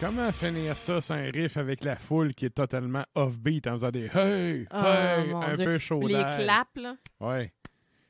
Comment 0.00 0.32
finir 0.32 0.78
ça 0.78 0.98
sans 1.02 1.14
un 1.14 1.30
riff 1.30 1.58
avec 1.58 1.84
la 1.84 1.96
foule 1.96 2.34
qui 2.34 2.46
est 2.46 2.54
totalement 2.54 3.04
off-beat 3.14 3.66
en 3.66 3.72
faisant 3.72 3.90
des 3.90 4.06
hey, 4.06 4.66
Oh, 4.72 4.76
hey, 4.82 5.28
mon 5.28 5.42
un 5.42 5.52
Dieu. 5.52 5.64
peu 5.66 5.78
chaud 5.78 6.00
Les 6.00 6.14
claps, 6.14 6.70
là. 6.76 6.96
Ouais. 7.20 7.52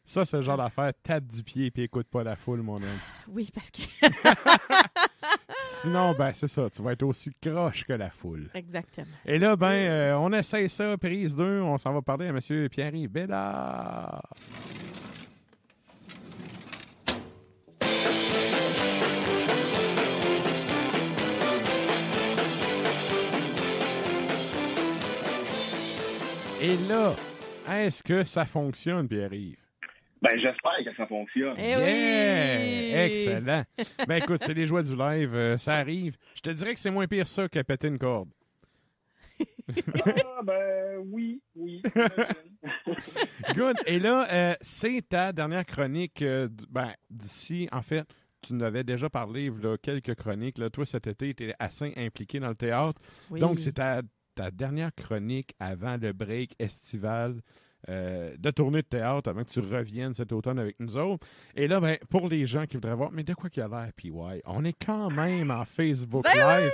Ça, 0.04 0.24
c'est 0.24 0.36
le 0.36 0.44
genre 0.44 0.56
d'affaire. 0.56 0.92
Tape 1.02 1.26
du 1.26 1.42
pied 1.42 1.70
puis 1.72 1.82
écoute 1.82 2.06
pas 2.08 2.22
la 2.22 2.36
foule, 2.36 2.62
mon 2.62 2.76
homme. 2.76 2.98
Oui, 3.28 3.50
parce 3.52 3.72
que. 3.72 3.82
Sinon, 5.62 6.14
ben, 6.16 6.32
c'est 6.32 6.48
ça. 6.48 6.70
Tu 6.70 6.80
vas 6.80 6.92
être 6.92 7.02
aussi 7.02 7.30
croche 7.42 7.84
que 7.84 7.92
la 7.92 8.10
foule. 8.10 8.50
Exactement. 8.54 9.06
Et 9.26 9.38
là, 9.38 9.56
ben, 9.56 9.66
euh, 9.72 10.14
on 10.16 10.32
essaye 10.32 10.68
ça, 10.68 10.96
prise 10.96 11.34
2. 11.34 11.60
On 11.60 11.76
s'en 11.76 11.92
va 11.92 12.02
parler 12.02 12.26
à 12.26 12.30
M. 12.30 12.68
Pierre-Yves 12.68 13.10
Bédard. 13.10 14.22
Et 26.60 26.76
là, 26.88 27.14
est-ce 27.70 28.02
que 28.02 28.24
ça 28.24 28.44
fonctionne, 28.44 29.08
Pierre-Yves? 29.08 29.56
Ben, 30.22 30.32
j'espère 30.38 30.72
que 30.84 30.94
ça 30.96 31.06
fonctionne. 31.06 31.54
Eh 31.56 31.70
Yeah! 31.70 31.78
oui! 31.78 32.92
Excellent. 32.94 33.64
Ben 34.06 34.16
écoute, 34.16 34.42
c'est 34.44 34.52
les 34.52 34.66
joies 34.66 34.82
du 34.82 34.94
live, 34.94 35.34
euh, 35.34 35.56
ça 35.56 35.76
arrive. 35.76 36.16
Je 36.34 36.42
te 36.42 36.50
dirais 36.50 36.74
que 36.74 36.80
c'est 36.80 36.90
moins 36.90 37.06
pire 37.06 37.26
ça 37.26 37.48
que 37.48 37.60
péter 37.62 37.88
une 37.88 37.98
corde. 37.98 38.28
Ah, 40.04 40.42
ben, 40.44 40.98
oui, 41.06 41.40
oui. 41.56 41.80
Good. 43.54 43.76
Et 43.86 43.98
là, 43.98 44.26
euh, 44.30 44.54
c'est 44.60 45.08
ta 45.08 45.32
dernière 45.32 45.64
chronique. 45.64 46.20
euh, 46.20 46.48
ben, 46.68 46.92
d'ici, 47.08 47.66
en 47.72 47.80
fait, 47.80 48.04
tu 48.42 48.52
nous 48.52 48.62
avais 48.64 48.84
déjà 48.84 49.08
parlé, 49.08 49.50
là, 49.62 49.76
quelques 49.78 50.14
chroniques. 50.16 50.58
Là. 50.58 50.68
Toi, 50.68 50.84
cet 50.84 51.06
été, 51.06 51.32
tu 51.32 51.48
es 51.48 51.54
assez 51.58 51.94
impliqué 51.96 52.38
dans 52.40 52.48
le 52.50 52.54
théâtre. 52.54 53.00
Oui. 53.30 53.40
Donc, 53.40 53.58
c'est 53.58 53.72
ta, 53.72 54.02
ta 54.34 54.50
dernière 54.50 54.94
chronique 54.94 55.54
avant 55.58 55.96
le 55.96 56.12
break 56.12 56.54
estival 56.58 57.40
euh, 57.88 58.34
de 58.38 58.50
tournée 58.50 58.82
de 58.82 58.86
théâtre, 58.86 59.30
avant 59.30 59.42
que 59.42 59.50
tu 59.50 59.60
reviennes 59.60 60.12
cet 60.14 60.32
automne 60.32 60.58
avec 60.58 60.78
nous 60.80 60.96
autres. 60.96 61.26
Et 61.54 61.66
là, 61.66 61.80
ben, 61.80 61.96
pour 62.10 62.28
les 62.28 62.44
gens 62.46 62.66
qui 62.66 62.76
voudraient 62.76 62.94
voir, 62.94 63.10
mais 63.10 63.22
de 63.24 63.32
quoi 63.34 63.48
qu'il 63.48 63.62
a 63.62 63.68
l'air, 63.68 63.90
PY? 63.96 64.12
On 64.44 64.64
est 64.64 64.76
quand 64.84 65.10
même 65.10 65.50
en 65.50 65.64
Facebook 65.64 66.24
Ben 66.24 66.60
Live 66.60 66.70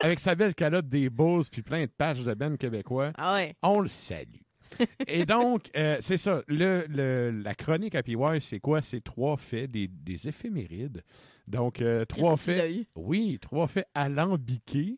avec 0.00 0.18
sa 0.18 0.34
belle 0.34 0.54
calotte 0.54 0.88
des 0.88 1.10
Bulls 1.10 1.44
puis 1.52 1.60
plein 1.62 1.82
de 1.82 1.90
pages 1.90 2.24
de 2.24 2.32
Ben 2.34 2.56
québécois. 2.56 3.12
Ah 3.18 3.34
ouais. 3.34 3.54
On 3.62 3.80
le 3.80 3.88
salue. 3.88 4.40
Et 5.08 5.26
donc, 5.26 5.64
euh, 5.76 5.98
c'est 6.00 6.16
ça. 6.16 6.42
Le, 6.46 6.86
le- 6.88 7.30
la 7.42 7.54
chronique 7.54 7.94
à 7.94 8.02
PY, 8.02 8.14
c'est 8.40 8.60
quoi? 8.60 8.80
C'est 8.82 9.02
trois 9.02 9.36
faits, 9.36 9.70
des, 9.70 9.88
des 9.88 10.26
éphémérides. 10.28 11.02
Donc, 11.48 11.82
euh, 11.82 12.04
trois 12.06 12.36
faits. 12.36 12.86
Oui, 12.94 13.38
trois 13.42 13.66
faits 13.66 13.88
alambiqués. 13.94 14.96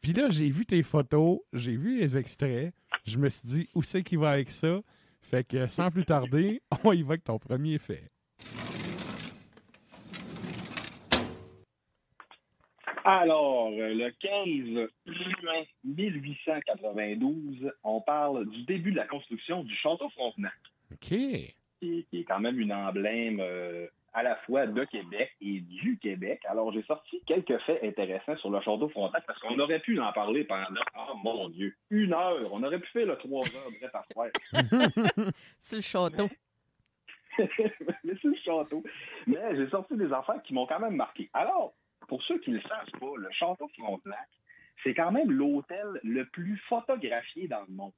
Puis 0.00 0.14
là, 0.14 0.30
j'ai 0.30 0.48
vu 0.50 0.64
tes 0.64 0.82
photos, 0.82 1.40
j'ai 1.52 1.76
vu 1.76 1.98
les 1.98 2.16
extraits. 2.16 2.72
Je 3.06 3.18
me 3.18 3.28
suis 3.28 3.46
dit, 3.46 3.68
où 3.74 3.82
c'est 3.82 4.02
qu'il 4.02 4.18
va 4.18 4.30
avec 4.30 4.48
ça? 4.50 4.80
Fait 5.20 5.46
que 5.46 5.66
sans 5.66 5.90
plus 5.90 6.06
tarder, 6.06 6.62
on 6.84 6.92
y 6.92 7.02
va 7.02 7.10
avec 7.10 7.24
ton 7.24 7.38
premier 7.38 7.78
fait. 7.78 8.10
Alors, 13.04 13.68
euh, 13.68 13.94
le 13.94 14.10
15 14.10 14.88
juin 15.06 15.62
1892, 15.84 17.72
on 17.82 18.00
parle 18.00 18.48
du 18.48 18.62
début 18.64 18.92
de 18.92 18.96
la 18.96 19.06
construction 19.06 19.64
du 19.64 19.74
château 19.76 20.08
Frontenac, 20.10 20.52
OK. 20.92 21.08
qui, 21.08 21.54
qui 21.80 22.06
est 22.12 22.24
quand 22.24 22.40
même 22.40 22.60
une 22.60 22.72
emblème 22.72 23.40
euh, 23.40 23.86
à 24.12 24.22
la 24.22 24.36
fois 24.36 24.66
de 24.66 24.84
Québec 24.84 25.30
et 25.40 25.60
du 25.60 25.98
Québec. 25.98 26.40
Alors, 26.48 26.72
j'ai 26.72 26.82
sorti 26.82 27.22
quelques 27.26 27.58
faits 27.60 27.82
intéressants 27.82 28.36
sur 28.36 28.50
le 28.50 28.60
château 28.60 28.88
Frontenac 28.88 29.24
parce 29.26 29.38
qu'on 29.40 29.58
aurait 29.58 29.80
pu 29.80 30.00
en 30.00 30.12
parler 30.12 30.44
pendant, 30.44 30.80
oh 30.96 31.16
mon 31.22 31.48
Dieu, 31.48 31.74
une 31.90 32.12
heure. 32.12 32.52
On 32.52 32.62
aurait 32.62 32.80
pu 32.80 32.88
faire 32.90 33.06
le 33.06 33.16
trois 33.16 33.44
heures 33.54 33.70
bref 33.80 33.94
à 33.94 34.04
faire. 34.12 35.32
Sur 35.58 35.76
le 35.76 35.82
château. 35.82 36.28
mais 37.38 38.14
c'est 38.20 38.28
le 38.28 38.36
château. 38.44 38.82
Mais 39.26 39.56
j'ai 39.56 39.68
sorti 39.70 39.96
des 39.96 40.12
affaires 40.12 40.42
qui 40.42 40.54
m'ont 40.54 40.66
quand 40.66 40.80
même 40.80 40.96
marqué. 40.96 41.30
Alors, 41.32 41.74
pour 42.08 42.22
ceux 42.24 42.38
qui 42.40 42.50
ne 42.50 42.56
le 42.56 42.62
savent 42.62 42.90
pas, 42.98 43.12
le 43.16 43.30
château 43.30 43.68
Frontenac, 43.78 44.28
c'est 44.82 44.94
quand 44.94 45.12
même 45.12 45.30
l'hôtel 45.30 46.00
le 46.02 46.24
plus 46.26 46.56
photographié 46.68 47.46
dans 47.48 47.60
le 47.68 47.72
monde. 47.72 47.92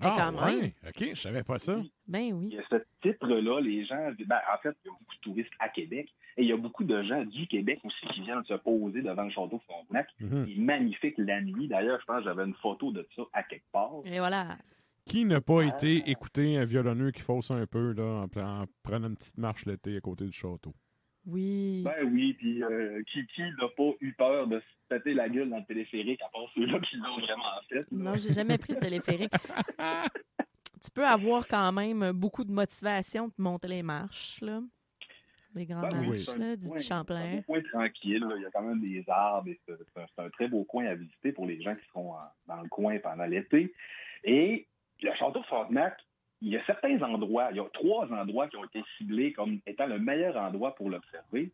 Ah, 0.00 0.14
quand 0.18 0.46
même. 0.46 0.60
ouais. 0.60 0.74
OK, 0.88 1.08
je 1.14 1.20
savais 1.20 1.42
pas 1.42 1.58
ça. 1.58 1.80
Ben 2.06 2.20
Il 2.20 2.34
oui. 2.34 2.48
y 2.48 2.58
a 2.58 2.62
ce 2.70 2.76
titre-là, 3.02 3.60
les 3.60 3.84
gens, 3.86 4.10
ben, 4.26 4.38
en 4.54 4.58
fait, 4.58 4.76
il 4.84 4.88
y 4.88 4.90
a 4.90 4.92
beaucoup 4.98 5.14
de 5.14 5.20
touristes 5.20 5.52
à 5.58 5.68
Québec 5.68 6.08
et 6.36 6.42
il 6.42 6.48
y 6.48 6.52
a 6.52 6.56
beaucoup 6.56 6.84
de 6.84 7.02
gens 7.02 7.24
du 7.24 7.46
Québec 7.46 7.80
aussi 7.84 8.06
qui 8.12 8.20
viennent 8.22 8.44
se 8.44 8.54
poser 8.54 9.00
devant 9.02 9.22
le 9.24 9.30
château 9.30 9.60
Frontenac. 9.66 10.08
Mhm. 10.20 10.44
Il 10.48 10.58
est 10.58 10.62
magnifique 10.62 11.14
la 11.18 11.40
nuit. 11.40 11.66
D'ailleurs, 11.68 11.98
je 12.00 12.04
pense 12.04 12.18
que 12.18 12.24
j'avais 12.24 12.44
une 12.44 12.54
photo 12.54 12.92
de 12.92 13.06
ça 13.16 13.22
à 13.32 13.42
quelque 13.42 13.70
part. 13.72 13.90
Et 14.04 14.18
voilà. 14.18 14.58
Qui 15.06 15.24
n'a 15.24 15.40
pas 15.40 15.62
été 15.62 16.10
écouter 16.10 16.58
un 16.58 16.64
violonneux 16.64 17.12
qui 17.12 17.22
fausse 17.22 17.50
un 17.50 17.64
peu 17.66 17.92
là, 17.92 18.24
en, 18.26 18.40
en 18.40 18.64
prenant 18.82 19.06
une 19.08 19.16
petite 19.16 19.38
marche 19.38 19.64
l'été 19.64 19.96
à 19.96 20.00
côté 20.00 20.24
du 20.26 20.32
château? 20.32 20.74
Oui. 21.26 21.82
Ben 21.84 22.08
oui, 22.12 22.34
puis 22.34 22.62
euh, 22.62 23.02
qui, 23.12 23.26
qui 23.34 23.42
n'a 23.42 23.68
pas 23.76 23.90
eu 24.00 24.12
peur 24.12 24.46
de 24.46 24.60
se 24.60 24.64
péter 24.88 25.14
la 25.14 25.28
gueule 25.28 25.48
dans 25.50 25.58
le 25.58 25.64
téléphérique 25.64 26.20
à 26.22 26.28
part 26.28 26.46
ceux-là 26.54 26.78
qui 26.80 26.96
l'ont 26.96 27.18
vraiment 27.18 27.44
fait? 27.68 27.74
là? 27.80 27.84
Non, 27.90 28.12
j'ai 28.14 28.32
jamais 28.32 28.58
pris 28.58 28.74
le 28.74 28.80
téléphérique. 28.80 29.32
tu 30.82 30.90
peux 30.94 31.06
avoir 31.06 31.46
quand 31.48 31.72
même 31.72 32.12
beaucoup 32.12 32.44
de 32.44 32.52
motivation 32.52 33.28
de 33.28 33.32
monter 33.38 33.68
les 33.68 33.82
marches, 33.82 34.40
là. 34.40 34.60
Les 35.54 35.64
grandes 35.64 35.88
Ben 35.90 36.06
marches, 36.06 36.36
là, 36.36 36.54
du 36.54 36.68
coin- 36.68 36.78
Champlain. 36.78 37.30
C'est 37.32 37.38
un 37.38 37.42
coin 37.42 37.62
tranquille. 37.72 38.20
là. 38.28 38.34
Il 38.36 38.42
y 38.42 38.46
a 38.46 38.50
quand 38.50 38.62
même 38.62 38.80
des 38.80 39.02
arbres. 39.08 39.48
et 39.48 39.58
C'est 39.66 39.72
un, 40.18 40.24
un 40.26 40.30
très 40.30 40.48
beau 40.48 40.64
coin 40.64 40.84
à 40.84 40.94
visiter 40.94 41.32
pour 41.32 41.46
les 41.46 41.60
gens 41.62 41.74
qui 41.74 41.86
seront 41.86 42.12
en- 42.12 42.18
dans 42.46 42.60
le 42.60 42.68
coin 42.68 42.98
pendant 42.98 43.24
l'été. 43.24 43.72
Et 44.24 44.66
le 45.02 45.14
château 45.14 45.42
Frontenac, 45.44 45.96
il 46.42 46.50
y 46.50 46.58
a 46.58 46.64
certains 46.66 47.00
endroits, 47.02 47.48
il 47.52 47.56
y 47.56 47.60
a 47.60 47.64
trois 47.72 48.06
endroits 48.12 48.48
qui 48.48 48.56
ont 48.56 48.64
été 48.64 48.82
ciblés 48.98 49.32
comme 49.32 49.60
étant 49.66 49.86
le 49.86 49.98
meilleur 49.98 50.36
endroit 50.36 50.74
pour 50.74 50.90
l'observer. 50.90 51.50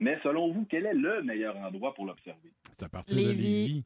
Mais 0.00 0.18
selon 0.22 0.52
vous, 0.52 0.66
quel 0.68 0.86
est 0.86 0.94
le 0.94 1.22
meilleur 1.22 1.56
endroit 1.56 1.94
pour 1.94 2.06
l'observer? 2.06 2.52
C'est 2.70 2.84
à 2.84 2.88
partir 2.88 3.16
de 3.16 3.20
Lévis. 3.22 3.84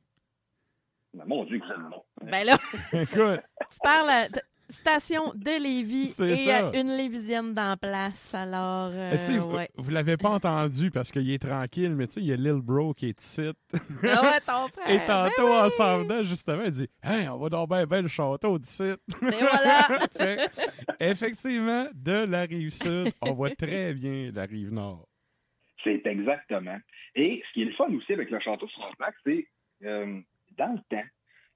Ben, 1.15 1.25
mon 1.27 1.45
Dieu, 1.45 1.59
que 1.59 1.67
c'est 1.67 1.77
le 1.77 1.89
nom. 1.89 2.03
Ben 2.23 2.45
là, 2.45 2.59
Écoute, 2.93 3.41
tu 3.71 3.79
parles 3.83 4.29
station 4.71 5.33
de 5.35 5.63
Lévis 5.63 6.15
et 6.21 6.37
ça. 6.47 6.71
une 6.75 6.95
Lévisienne 6.97 7.55
dans 7.55 7.71
la 7.71 7.77
place. 7.77 8.35
Alors, 8.35 8.91
euh, 8.93 9.17
tu 9.17 9.25
sais, 9.25 9.39
vous- 9.39 9.57
vous, 9.77 9.91
l'avez 9.91 10.17
pas 10.17 10.29
entendu 10.31 10.91
parce 10.91 11.11
qu'il 11.11 11.31
est 11.31 11.39
tranquille, 11.39 11.95
mais 11.97 12.07
tu 12.07 12.15
sais, 12.15 12.21
il 12.21 12.27
y 12.27 12.33
a 12.33 12.37
Lil 12.37 12.61
Bro 12.61 12.95
qui 12.95 13.09
est 13.09 13.21
ici. 13.21 13.49
Ah 13.73 14.23
ouais, 14.23 14.41
ton 14.47 14.69
frère. 14.69 14.89
Et 14.91 14.99
Ben 14.99 15.07
tantôt, 15.07 15.47
oui. 15.49 15.57
en 15.59 15.71
s'en 15.71 15.99
venant, 15.99 16.23
justement, 16.23 16.65
il 16.65 16.71
dit 16.71 16.89
Hey, 17.03 17.29
on 17.29 17.39
va 17.39 17.49
dans 17.49 17.67
ben, 17.67 17.87
ben 17.87 18.03
le 18.03 18.09
château 18.09 18.59
d'ici. 18.59 18.93
Ben 19.23 19.35
voilà. 19.41 20.07
Fait, 20.17 20.51
effectivement, 21.01 21.87
de 21.95 22.27
la 22.27 22.43
rive 22.43 22.71
sud, 22.71 23.13
on 23.23 23.33
voit 23.33 23.55
très 23.55 23.95
bien 23.95 24.31
la 24.35 24.45
rive 24.45 24.73
nord. 24.73 25.09
C'est 25.85 26.07
exactement. 26.07 26.79
Et 27.15 27.43
ce 27.47 27.53
qui 27.53 27.63
est 27.63 27.67
le 27.67 27.73
fun 27.73 27.93
aussi 27.93 28.13
avec 28.13 28.31
le 28.31 28.41
château 28.41 28.67
Frontenac, 28.69 29.15
c'est 29.25 29.47
euh, 29.85 30.21
dans 30.57 30.73
le 30.73 30.81
temps, 30.91 31.07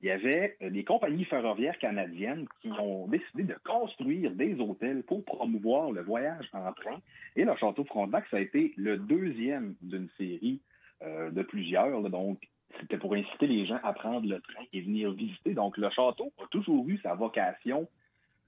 il 0.00 0.08
y 0.08 0.10
avait 0.10 0.56
euh, 0.62 0.70
des 0.70 0.84
compagnies 0.84 1.24
ferroviaires 1.24 1.78
canadiennes 1.78 2.46
qui 2.60 2.70
ont 2.72 3.06
décidé 3.08 3.44
de 3.44 3.56
construire 3.64 4.32
des 4.32 4.54
hôtels 4.60 5.02
pour 5.04 5.24
promouvoir 5.24 5.92
le 5.92 6.02
voyage 6.02 6.48
en 6.52 6.72
train. 6.72 7.00
Et 7.36 7.44
le 7.44 7.54
Château 7.56 7.84
Frontenac, 7.84 8.24
ça 8.30 8.38
a 8.38 8.40
été 8.40 8.72
le 8.76 8.96
deuxième 8.96 9.74
d'une 9.80 10.08
série 10.18 10.60
euh, 11.02 11.30
de 11.30 11.42
plusieurs. 11.42 12.00
là. 12.00 12.08
donc, 12.08 12.40
c'était 12.80 12.98
pour 12.98 13.14
inciter 13.14 13.46
les 13.46 13.66
gens 13.66 13.78
à 13.82 13.92
prendre 13.92 14.26
le 14.28 14.40
train 14.40 14.64
et 14.72 14.80
venir 14.80 15.12
visiter. 15.12 15.52
Donc, 15.52 15.76
le 15.76 15.90
château 15.90 16.32
a 16.42 16.46
toujours 16.46 16.88
eu 16.88 16.98
sa 17.02 17.14
vocation 17.14 17.86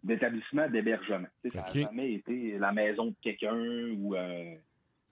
d'établissement 0.03 0.69
d'hébergement. 0.69 1.29
Ça 1.43 1.61
n'a 1.61 1.73
jamais 1.73 2.15
été 2.15 2.59
la 2.59 2.73
maison 2.73 3.07
de 3.07 3.15
quelqu'un 3.23 3.91
ou... 3.99 4.15
euh, 4.15 4.55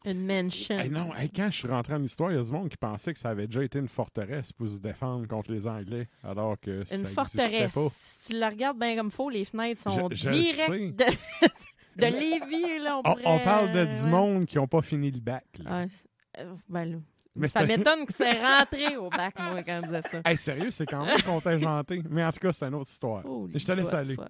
Une 0.04 0.26
mansion. 0.26 0.78
Hey, 0.78 0.90
non, 0.90 1.14
hey, 1.14 1.30
quand 1.30 1.46
je 1.50 1.58
suis 1.58 1.68
rentré 1.68 1.94
en 1.94 2.02
histoire, 2.02 2.32
il 2.32 2.36
y 2.36 2.40
a 2.40 2.42
du 2.42 2.50
monde 2.52 2.68
qui 2.68 2.76
pensait 2.76 3.12
que 3.12 3.18
ça 3.20 3.30
avait 3.30 3.46
déjà 3.46 3.62
été 3.62 3.78
une 3.78 3.88
forteresse 3.88 4.52
pour 4.52 4.68
se 4.68 4.78
défendre 4.80 5.26
contre 5.28 5.52
les 5.52 5.66
Anglais, 5.66 6.08
alors 6.24 6.58
que 6.60 6.84
ça 6.84 6.96
Une 6.96 7.02
n'existait 7.02 7.14
forteresse. 7.38 7.72
pas. 7.72 7.88
Si 7.90 8.28
tu 8.32 8.38
la 8.38 8.48
regardes 8.50 8.78
bien 8.78 8.96
comme 8.96 9.10
faut, 9.10 9.30
les 9.30 9.44
fenêtres 9.44 9.82
sont 9.82 10.08
Je- 10.10 10.14
je 10.16 10.30
directes 10.30 10.96
de, 10.96 11.04
de 11.96 12.06
Lévis. 12.06 12.78
Là, 12.82 12.96
on, 12.96 13.00
On, 13.00 13.02
pourrait, 13.14 13.22
on 13.26 13.38
parle 13.40 13.72
de 13.72 13.84
du 13.84 13.92
ouais. 14.02 14.08
monde 14.10 14.46
qui 14.46 14.56
n'ont 14.56 14.66
pas 14.68 14.82
fini 14.82 15.10
le 15.10 15.20
bac. 15.20 15.44
là. 15.58 15.78
Ouais, 15.78 15.88
c'est- 15.88 16.40
euh, 16.42 16.54
ben 16.68 16.84
là, 16.84 16.96
Mais 17.36 17.48
ça 17.48 17.64
m'étonne 17.64 18.04
que 18.04 18.12
c'est 18.12 18.32
rentré 18.42 18.96
au 18.96 19.08
bac, 19.08 19.34
moi, 19.38 19.62
quand 19.62 19.80
on 19.84 19.86
disait 19.86 20.02
ça. 20.02 20.20
Hey, 20.24 20.36
sérieux, 20.36 20.70
c'est 20.70 20.86
quand 20.86 21.04
même 21.04 21.20
contingenté. 21.22 22.02
Mais 22.10 22.24
en 22.24 22.32
tout 22.32 22.40
cas, 22.40 22.52
c'est 22.52 22.66
une 22.66 22.74
autre 22.74 22.90
histoire. 22.90 23.24
Holy 23.24 23.58
je 23.58 23.64
te 23.64 23.72
laisse 23.72 23.92
aller. 23.92 24.16
fuck. 24.16 24.28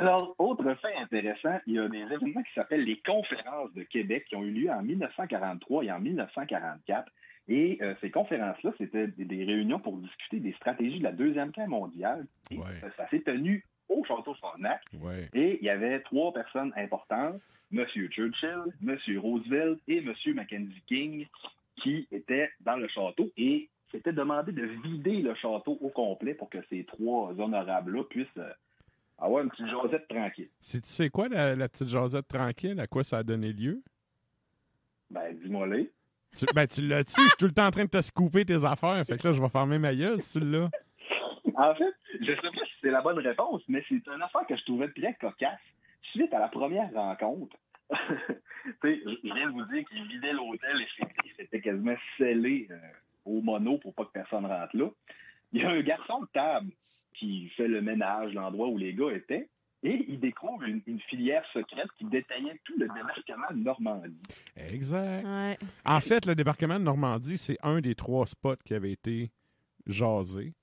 Alors, 0.00 0.34
autre 0.38 0.74
fait 0.74 0.94
intéressant, 0.96 1.58
il 1.66 1.74
y 1.74 1.78
a 1.78 1.88
des 1.88 1.98
événements 1.98 2.42
qui 2.42 2.52
s'appellent 2.54 2.84
les 2.84 3.00
conférences 3.00 3.72
de 3.74 3.82
Québec 3.84 4.24
qui 4.28 4.36
ont 4.36 4.42
eu 4.42 4.50
lieu 4.50 4.70
en 4.70 4.82
1943 4.82 5.84
et 5.84 5.92
en 5.92 6.00
1944. 6.00 7.10
Et 7.48 7.78
euh, 7.82 7.94
ces 8.00 8.10
conférences-là, 8.10 8.72
c'était 8.78 9.08
des, 9.08 9.24
des 9.24 9.44
réunions 9.44 9.80
pour 9.80 9.96
discuter 9.96 10.38
des 10.40 10.52
stratégies 10.52 10.98
de 10.98 11.04
la 11.04 11.12
Deuxième 11.12 11.50
Guerre 11.50 11.68
mondiale. 11.68 12.26
Et, 12.50 12.56
Ouais. 12.58 12.64
euh, 12.84 12.88
ça 12.96 13.08
s'est 13.08 13.20
tenu 13.20 13.64
au 13.88 14.04
Château 14.04 14.34
Frontenac. 14.34 14.82
Ouais. 15.00 15.28
Et 15.34 15.58
il 15.60 15.64
y 15.64 15.70
avait 15.70 16.00
trois 16.00 16.32
personnes 16.32 16.72
importantes, 16.76 17.40
M. 17.72 17.84
Churchill, 17.86 18.62
M. 18.86 18.98
Roosevelt 19.18 19.80
et 19.88 19.98
M. 19.98 20.12
Mackenzie 20.34 20.82
King, 20.86 21.26
qui 21.82 22.06
étaient 22.12 22.50
dans 22.60 22.76
le 22.76 22.86
château. 22.88 23.30
Et 23.36 23.68
c'était 23.90 24.12
demandé 24.12 24.52
de 24.52 24.64
vider 24.84 25.16
le 25.22 25.34
château 25.34 25.76
au 25.80 25.88
complet 25.88 26.34
pour 26.34 26.48
que 26.50 26.58
ces 26.68 26.84
trois 26.84 27.32
honorables-là 27.38 28.04
puissent 28.04 28.26
euh, 28.38 28.52
avoir 29.20 29.42
une 29.44 29.50
petite 29.50 29.66
jasette 29.68 30.08
tranquille. 30.08 30.48
C'est- 30.60 30.80
Tu 30.82 30.88
sais 30.88 31.10
quoi, 31.10 31.28
la, 31.28 31.54
la 31.56 31.68
petite 31.68 31.88
jasette 31.88 32.26
tranquille, 32.28 32.78
à 32.80 32.86
quoi 32.86 33.04
ça 33.04 33.18
a 33.18 33.22
donné 33.22 33.52
lieu? 33.52 33.82
Ben, 35.10 35.36
dis-moi 35.42 35.66
les. 35.66 35.90
Tu, 36.36 36.46
ben, 36.54 36.66
tu 36.66 36.82
l'as 36.82 37.02
tu 37.02 37.14
je 37.20 37.20
suis 37.26 37.36
tout 37.38 37.46
le 37.46 37.52
temps 37.52 37.66
en 37.66 37.70
train 37.72 37.84
de 37.84 37.90
te 37.90 38.00
scooper 38.00 38.44
tes 38.44 38.64
affaires. 38.64 39.04
Fait 39.04 39.18
que 39.18 39.26
là, 39.26 39.32
je 39.34 39.42
vais 39.42 39.48
fermer 39.48 39.78
ma 39.78 39.94
gueule 39.94 40.18
si 40.20 40.38
tu 40.38 40.44
l'as. 40.44 40.68
En 41.56 41.74
fait, 41.74 41.92
je 42.20 42.26
sais 42.26 42.40
pas 42.40 42.64
si 42.64 42.72
c'est 42.80 42.90
la 42.90 43.02
bonne 43.02 43.18
réponse, 43.18 43.60
mais 43.68 43.84
c'est 43.86 43.96
une 44.06 44.22
affaire 44.22 44.46
que 44.48 44.56
je 44.56 44.64
trouvais 44.64 44.88
très 44.92 45.12
cocasse. 45.20 45.60
Suite 46.12 46.32
à 46.32 46.38
la 46.38 46.48
première 46.48 46.90
rencontre, 46.94 47.54
tu 47.90 47.96
sais, 48.82 49.00
je 49.04 49.34
viens 49.34 49.46
de 49.48 49.52
vous 49.52 49.64
dire 49.66 49.84
qu'il 49.88 50.06
vidait 50.08 50.32
l'hôtel 50.32 50.80
et 50.80 50.86
c'était- 50.96 51.34
c'était 51.36 51.60
quasiment 51.60 51.96
scellé 52.16 52.66
euh, 52.70 52.78
au 53.26 53.42
mono 53.42 53.76
pour 53.78 53.94
pas 53.94 54.06
que 54.06 54.12
personne 54.12 54.46
rentre 54.46 54.74
là. 54.74 54.88
Il 55.52 55.60
y 55.60 55.64
a 55.64 55.70
un 55.70 55.82
garçon 55.82 56.22
de 56.22 56.28
table 56.32 56.70
qui 57.20 57.48
fait 57.50 57.68
le 57.68 57.82
ménage, 57.82 58.32
l'endroit 58.32 58.68
où 58.68 58.78
les 58.78 58.94
gars 58.94 59.12
étaient, 59.12 59.48
et 59.82 60.04
il 60.08 60.18
découvre 60.20 60.62
une, 60.64 60.82
une 60.86 61.00
filière 61.00 61.44
secrète 61.52 61.88
qui 61.98 62.04
détaillait 62.06 62.58
tout 62.64 62.78
le 62.78 62.88
débarquement 62.88 63.50
de 63.50 63.62
Normandie. 63.62 64.22
Exact. 64.56 65.24
Ouais. 65.24 65.58
En 65.84 66.00
fait, 66.00 66.26
le 66.26 66.34
débarquement 66.34 66.78
de 66.78 66.84
Normandie, 66.84 67.38
c'est 67.38 67.58
un 67.62 67.80
des 67.80 67.94
trois 67.94 68.26
spots 68.26 68.56
qui 68.64 68.74
avait 68.74 68.92
été 68.92 69.30
jasé. 69.86 70.54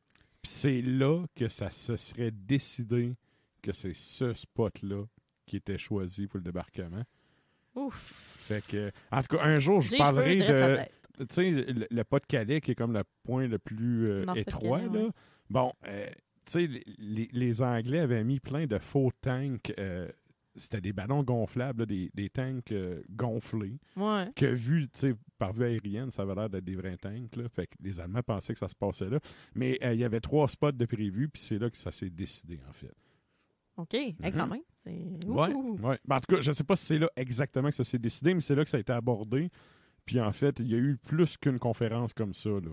Puis 0.41 0.51
c'est 0.51 0.81
là 0.81 1.23
que 1.35 1.47
ça 1.47 1.71
se 1.71 1.95
serait 1.95 2.31
décidé 2.31 3.13
que 3.61 3.71
c'est 3.71 3.95
ce 3.95 4.33
spot-là 4.33 5.03
qui 5.45 5.57
était 5.57 5.77
choisi 5.77 6.27
pour 6.27 6.37
le 6.39 6.43
débarquement. 6.43 7.03
Ouf. 7.75 7.95
Fait 8.47 8.65
que, 8.65 8.91
en 9.11 9.21
tout 9.21 9.37
cas, 9.37 9.43
un 9.43 9.59
jour, 9.59 9.81
je 9.81 9.95
parlerai 9.97 10.35
de, 10.37 10.79
tu 11.19 11.25
sais, 11.29 11.51
le, 11.51 11.87
le 11.89 12.03
pas 12.03 12.19
de 12.19 12.25
Calais, 12.25 12.61
qui 12.61 12.71
est 12.71 12.75
comme 12.75 12.93
le 12.93 13.03
point 13.23 13.47
le 13.47 13.57
plus 13.57 14.09
euh, 14.09 14.25
étroit, 14.35 14.81
là. 14.81 14.89
ouais. 14.89 15.09
Bon, 15.49 15.71
euh, 15.87 16.09
sais, 16.51 16.69
les, 16.97 17.61
Anglais 17.61 17.99
avaient 17.99 18.23
mis 18.23 18.39
plein 18.39 18.65
de 18.67 18.77
faux 18.77 19.11
tanks. 19.21 19.73
euh, 19.79 20.07
c'était 20.55 20.81
des 20.81 20.91
ballons 20.93 21.21
gonflables, 21.21 21.81
là, 21.81 21.85
des, 21.85 22.09
des 22.15 22.29
tanks 22.31 22.71
euh, 22.71 23.03
gonflés, 23.11 23.79
Ouais. 23.95 24.27
que 24.35 24.47
vu, 24.47 24.87
par 25.37 25.53
vue 25.53 25.65
aérienne, 25.65 26.09
ça 26.09 26.23
avait 26.23 26.33
l'air 26.33 26.49
d'être 26.49 26.65
des 26.65 26.75
vrais 26.75 26.97
tanks, 26.97 27.35
là. 27.35 27.47
Fait 27.47 27.67
que 27.67 27.75
les 27.79 27.99
Allemands 27.99 28.23
pensaient 28.23 28.53
que 28.53 28.59
ça 28.59 28.67
se 28.67 28.73
passait 28.73 29.07
là. 29.09 29.19
Mais 29.53 29.77
euh, 29.83 29.93
il 29.93 29.99
y 29.99 30.03
avait 30.03 30.19
trois 30.19 30.47
spots 30.47 30.71
de 30.71 30.85
prévus, 30.85 31.29
puis 31.29 31.41
c'est 31.41 31.59
là 31.59 31.69
que 31.69 31.77
ça 31.77 31.91
s'est 31.91 32.09
décidé, 32.09 32.59
en 32.67 32.73
fait. 32.73 32.93
OK. 33.77 33.93
Eh, 33.93 34.15
quand 34.31 34.47
même. 34.47 34.61
C'est... 34.83 35.27
Ouais, 35.27 35.53
ouais. 35.53 35.99
Ben, 36.05 36.15
en 36.15 36.19
tout 36.21 36.35
cas, 36.35 36.41
je 36.41 36.49
ne 36.49 36.53
sais 36.55 36.63
pas 36.63 36.75
si 36.75 36.85
c'est 36.87 36.99
là 36.99 37.09
exactement 37.15 37.69
que 37.69 37.75
ça 37.75 37.83
s'est 37.83 37.99
décidé, 37.99 38.33
mais 38.33 38.41
c'est 38.41 38.55
là 38.55 38.63
que 38.63 38.69
ça 38.71 38.77
a 38.77 38.79
été 38.79 38.93
abordé. 38.93 39.51
Puis 40.05 40.19
en 40.19 40.31
fait, 40.31 40.59
il 40.59 40.67
y 40.71 40.73
a 40.73 40.79
eu 40.79 40.97
plus 40.97 41.37
qu'une 41.37 41.59
conférence 41.59 42.13
comme 42.13 42.33
ça. 42.33 42.49
Là. 42.49 42.71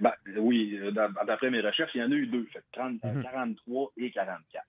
Ben, 0.00 0.12
oui, 0.36 0.76
euh, 0.80 0.90
d'a- 0.90 1.08
d'après 1.26 1.50
mes 1.50 1.60
recherches, 1.60 1.92
il 1.94 2.00
y 2.00 2.04
en 2.04 2.12
a 2.12 2.14
eu 2.14 2.26
deux, 2.26 2.44
fait, 2.52 2.62
30, 2.72 3.00
euh, 3.04 3.12
Mhm. 3.14 3.22
43 3.22 3.92
et 3.96 4.10
44. 4.10 4.64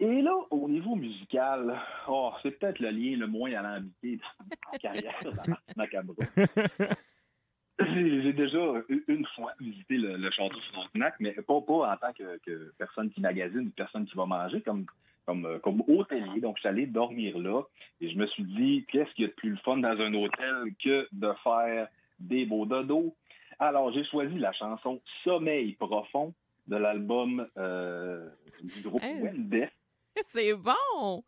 Et 0.00 0.20
là, 0.22 0.32
au 0.50 0.68
niveau 0.68 0.96
musical, 0.96 1.78
oh, 2.08 2.32
c'est 2.42 2.52
peut-être 2.58 2.80
le 2.80 2.90
lien 2.90 3.16
le 3.16 3.26
moins 3.26 3.52
alambiqué 3.52 4.16
dans 4.40 4.46
ma 4.72 4.78
carrière 4.78 5.14
dans 5.24 5.54
Macabra. 5.76 6.14
J'ai 7.80 8.22
j'ai 8.22 8.32
déjà 8.32 8.60
une 9.08 9.26
fois 9.34 9.52
visité 9.58 9.96
le, 9.96 10.16
le 10.16 10.30
château 10.30 10.60
Frontenac, 10.72 11.14
mais 11.18 11.32
pas, 11.32 11.60
pas 11.62 11.92
en 11.92 11.96
tant 11.96 12.12
que, 12.12 12.38
que 12.44 12.72
personne 12.78 13.10
qui 13.10 13.20
magasine 13.20 13.68
ou 13.68 13.70
personne 13.70 14.04
qui 14.06 14.14
va 14.16 14.24
manger, 14.26 14.60
comme, 14.60 14.86
comme, 15.26 15.46
euh, 15.46 15.58
comme 15.58 15.82
hôtelier. 15.88 16.40
Donc, 16.40 16.56
je 16.58 16.60
suis 16.60 16.68
allé 16.68 16.86
dormir 16.86 17.38
là 17.38 17.62
et 18.00 18.10
je 18.10 18.16
me 18.16 18.26
suis 18.26 18.44
dit, 18.44 18.84
qu'est-ce 18.88 19.10
qu'il 19.14 19.22
y 19.22 19.24
a 19.24 19.28
de 19.28 19.34
plus 19.34 19.50
le 19.50 19.56
fun 19.56 19.78
dans 19.78 19.98
un 20.00 20.14
hôtel 20.14 20.74
que 20.84 21.08
de 21.12 21.32
faire 21.42 21.88
des 22.20 22.44
beaux 22.46 22.66
dodos? 22.66 23.16
Alors, 23.58 23.92
j'ai 23.92 24.04
choisi 24.04 24.38
la 24.38 24.52
chanson 24.52 25.00
Sommeil 25.24 25.72
profond 25.74 26.34
de 26.66 26.76
l'album 26.76 27.46
euh, 27.56 28.28
du 28.62 28.82
groupe 28.82 29.02
Hein? 29.02 29.18
Wendes 29.22 29.68
C'est 30.32 30.54
bon. 30.54 31.22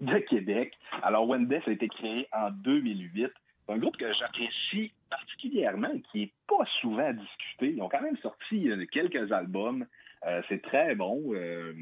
de 0.00 0.18
Québec. 0.20 0.72
Alors, 1.02 1.26
Wendes 1.28 1.52
a 1.66 1.70
été 1.70 1.88
créé 1.88 2.28
en 2.32 2.50
2008. 2.50 3.30
C'est 3.66 3.72
un 3.72 3.78
groupe 3.78 3.96
que 3.96 4.12
j'apprécie 4.14 4.92
particulièrement 5.10 5.90
et 5.92 6.00
qui 6.12 6.18
n'est 6.20 6.32
pas 6.46 6.64
souvent 6.80 7.12
discuté. 7.12 7.72
Ils 7.72 7.82
ont 7.82 7.88
quand 7.88 8.00
même 8.02 8.16
sorti 8.18 8.70
euh, 8.70 8.86
quelques 8.90 9.30
albums. 9.32 9.86
Euh, 10.26 10.42
c'est 10.48 10.62
très 10.62 10.94
bon. 10.94 11.32
Euh, 11.34 11.72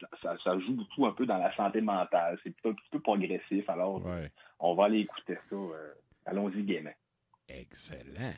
ça, 0.00 0.08
ça- 0.22 0.36
ça 0.44 0.58
joue 0.60 0.72
beaucoup 0.74 1.06
un 1.06 1.12
peu 1.12 1.26
dans 1.26 1.38
la 1.38 1.54
santé 1.56 1.80
mentale. 1.80 2.38
C'est 2.42 2.54
un 2.64 2.72
petit 2.72 2.88
peu 2.90 3.00
progressif. 3.00 3.68
Alors, 3.68 4.04
Ouais. 4.04 4.30
on 4.58 4.74
va 4.74 4.84
aller 4.86 5.00
écouter 5.00 5.36
ça. 5.48 5.56
euh, 5.56 5.92
Allons-y 6.26 6.62
gaiement. 6.62 6.92
Excellent. 7.48 8.34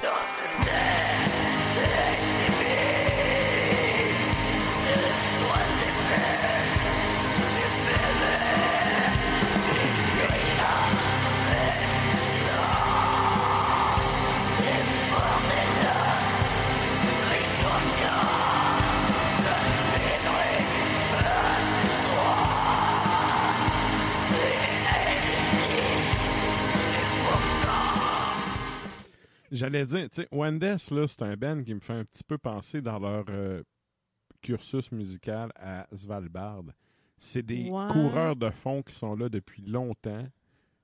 Doesn't 0.00 0.62
J'allais 29.52 29.84
dire, 29.84 30.08
tu 30.08 30.22
sais, 30.22 30.28
Wendes, 30.32 30.62
là, 30.62 31.06
c'est 31.06 31.22
un 31.22 31.36
band 31.36 31.62
qui 31.62 31.74
me 31.74 31.80
fait 31.80 31.92
un 31.92 32.06
petit 32.06 32.24
peu 32.24 32.38
penser 32.38 32.80
dans 32.80 32.98
leur 32.98 33.26
euh, 33.28 33.62
cursus 34.40 34.90
musical 34.92 35.52
à 35.56 35.86
Svalbard. 35.94 36.64
C'est 37.18 37.42
des 37.42 37.70
coureurs 37.90 38.34
de 38.34 38.48
fond 38.48 38.82
qui 38.82 38.94
sont 38.94 39.14
là 39.14 39.28
depuis 39.28 39.62
longtemps, 39.62 40.26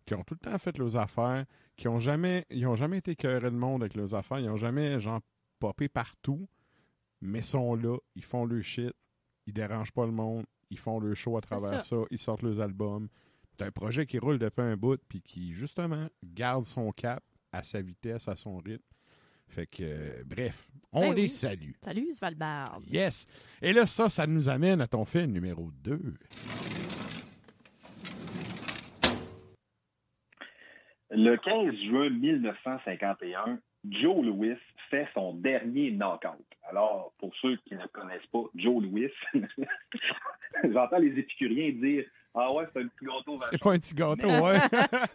qui 0.04 0.14
ont 0.14 0.22
tout 0.22 0.34
le 0.34 0.50
temps 0.50 0.58
fait 0.58 0.76
leurs 0.76 0.96
affaires, 0.96 1.46
qui 1.78 1.88
ont 1.88 1.98
jamais, 1.98 2.44
ils 2.50 2.66
ont 2.66 2.76
jamais 2.76 2.98
été 2.98 3.16
cœurés 3.16 3.50
le 3.50 3.56
monde 3.56 3.82
avec 3.82 3.94
leurs 3.94 4.14
affaires, 4.14 4.38
ils 4.38 4.50
ont 4.50 4.56
jamais, 4.56 5.00
genre, 5.00 5.20
popé 5.58 5.88
partout, 5.88 6.46
mais 7.22 7.40
sont 7.40 7.74
là, 7.74 7.96
ils 8.16 8.24
font 8.24 8.44
le 8.44 8.60
shit, 8.60 8.92
ils 9.46 9.54
dérangent 9.54 9.92
pas 9.92 10.04
le 10.04 10.12
monde, 10.12 10.44
ils 10.68 10.78
font 10.78 11.00
le 11.00 11.14
show 11.14 11.38
à 11.38 11.40
travers 11.40 11.80
ça. 11.80 11.96
ils 12.10 12.18
sortent 12.18 12.42
leurs 12.42 12.60
albums. 12.60 13.08
C'est 13.50 13.64
un 13.64 13.72
projet 13.72 14.04
qui 14.04 14.18
roule 14.18 14.38
depuis 14.38 14.60
un 14.60 14.76
bout, 14.76 15.00
puis 15.08 15.22
qui, 15.22 15.54
justement, 15.54 16.08
garde 16.22 16.64
son 16.64 16.92
cap 16.92 17.24
à 17.52 17.62
sa 17.64 17.80
vitesse, 17.80 18.28
à 18.28 18.36
son 18.36 18.58
rythme. 18.58 18.82
Fait 19.48 19.66
que, 19.66 19.82
euh, 19.82 20.22
bref, 20.26 20.68
on 20.92 21.08
Ben 21.08 21.14
les 21.14 21.22
oui. 21.22 21.28
salue. 21.30 21.70
Salut, 21.82 22.12
Svalbard. 22.12 22.80
Yes! 22.86 23.26
Et 23.62 23.72
là, 23.72 23.86
ça, 23.86 24.08
ça 24.08 24.26
nous 24.26 24.48
amène 24.48 24.80
à 24.82 24.86
ton 24.86 25.04
film 25.04 25.32
numéro 25.32 25.70
2. 25.82 25.98
Le 31.10 31.36
15 31.38 31.74
juin 31.88 32.10
1951, 32.10 33.58
Joe 33.88 34.24
Louis 34.26 34.54
fait 34.90 35.08
son 35.14 35.32
dernier 35.34 35.90
knockout. 35.92 36.44
Alors, 36.68 37.14
pour 37.18 37.34
ceux 37.40 37.56
qui 37.66 37.74
ne 37.74 37.86
connaissent 37.86 38.26
pas 38.30 38.42
Joe 38.54 38.82
Louis, 38.82 39.08
j'entends 40.64 40.98
les 40.98 41.18
épicuriens 41.18 41.72
dire 41.72 42.04
Ah 42.34 42.52
ouais, 42.52 42.64
c'est 42.72 42.80
un 42.82 42.86
petit 42.86 43.04
gâteau 43.04 43.36
C'est 43.50 43.58
pas 43.60 43.72
un 43.72 43.78
petit 43.78 43.94
gâteau, 43.94 44.28
ouais. 44.44 44.58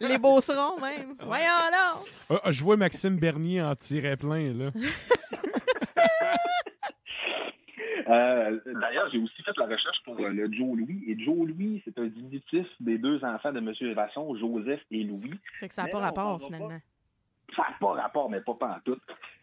Les 0.00 0.18
beaucerons, 0.18 0.80
même. 0.80 1.14
Voyons 1.20 1.44
là. 1.70 1.94
Ah, 2.30 2.50
je 2.50 2.62
vois 2.62 2.76
Maxime 2.76 3.16
Bernier 3.18 3.62
en 3.62 3.74
tirer 3.74 4.16
plein, 4.16 4.52
là. 4.52 4.70
Euh, 8.06 8.60
D'ailleurs, 8.66 9.08
j'ai 9.10 9.18
aussi 9.18 9.42
fait 9.42 9.56
la 9.56 9.64
recherche 9.64 9.96
pour 10.04 10.20
euh, 10.20 10.28
le 10.28 10.52
Joe 10.52 10.76
Louis. 10.76 11.02
Et 11.06 11.18
Joe 11.18 11.48
Louis, 11.48 11.80
c'est 11.86 11.98
un 11.98 12.04
diminutif 12.06 12.66
des 12.78 12.98
deux 12.98 13.24
enfants 13.24 13.50
de 13.50 13.58
M. 13.58 13.72
Évation, 13.80 14.36
Joseph 14.36 14.82
et 14.90 15.04
Louis. 15.04 15.32
C'est 15.58 15.68
que 15.68 15.74
ça 15.74 15.84
n'a 15.84 15.88
pas 15.88 16.00
rapport, 16.00 16.38
finalement. 16.44 16.68
Ça 17.56 17.62
n'a 17.62 17.76
pas 17.80 17.92
rapport, 17.94 18.28
mais 18.28 18.42
pas 18.42 18.52
en 18.52 18.78
tout. 18.84 18.98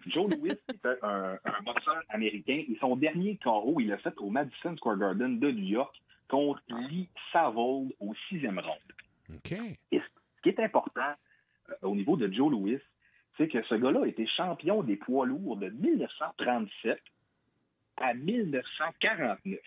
Joe 0.06 0.30
Louis 0.30 0.52
était 0.52 0.98
un, 1.02 1.38
un 1.44 1.64
boxeur 1.66 2.04
américain 2.10 2.64
et 2.68 2.78
son 2.80 2.96
dernier 2.96 3.40
KO, 3.44 3.78
il 3.80 3.88
l'a 3.88 3.98
fait 3.98 4.14
au 4.20 4.30
Madison 4.30 4.78
Square 4.78 4.98
Garden 4.98 5.40
de 5.40 5.52
New 5.52 5.64
York 5.66 6.00
contre 6.32 6.62
Lee 6.90 7.10
Savold 7.34 7.92
au 8.00 8.14
sixième 8.30 8.58
round. 8.58 9.36
OK. 9.36 9.52
Et 9.52 10.00
ce 10.00 10.42
qui 10.42 10.50
est 10.50 10.60
important 10.60 11.12
euh, 11.70 11.74
au 11.84 11.96
niveau 11.96 12.16
de 12.18 12.32
Joe 12.34 12.50
Louis, 12.50 12.80
c'est 13.38 13.48
que 13.50 13.62
ce 13.64 13.76
gars-là 13.76 14.04
a 14.04 14.08
été 14.08 14.26
champion 14.28 14.82
des 14.82 14.96
poids 14.96 15.26
lourds 15.26 15.58
de 15.58 15.68
1937 15.70 16.98
à 17.98 18.14
1949. 18.14 19.60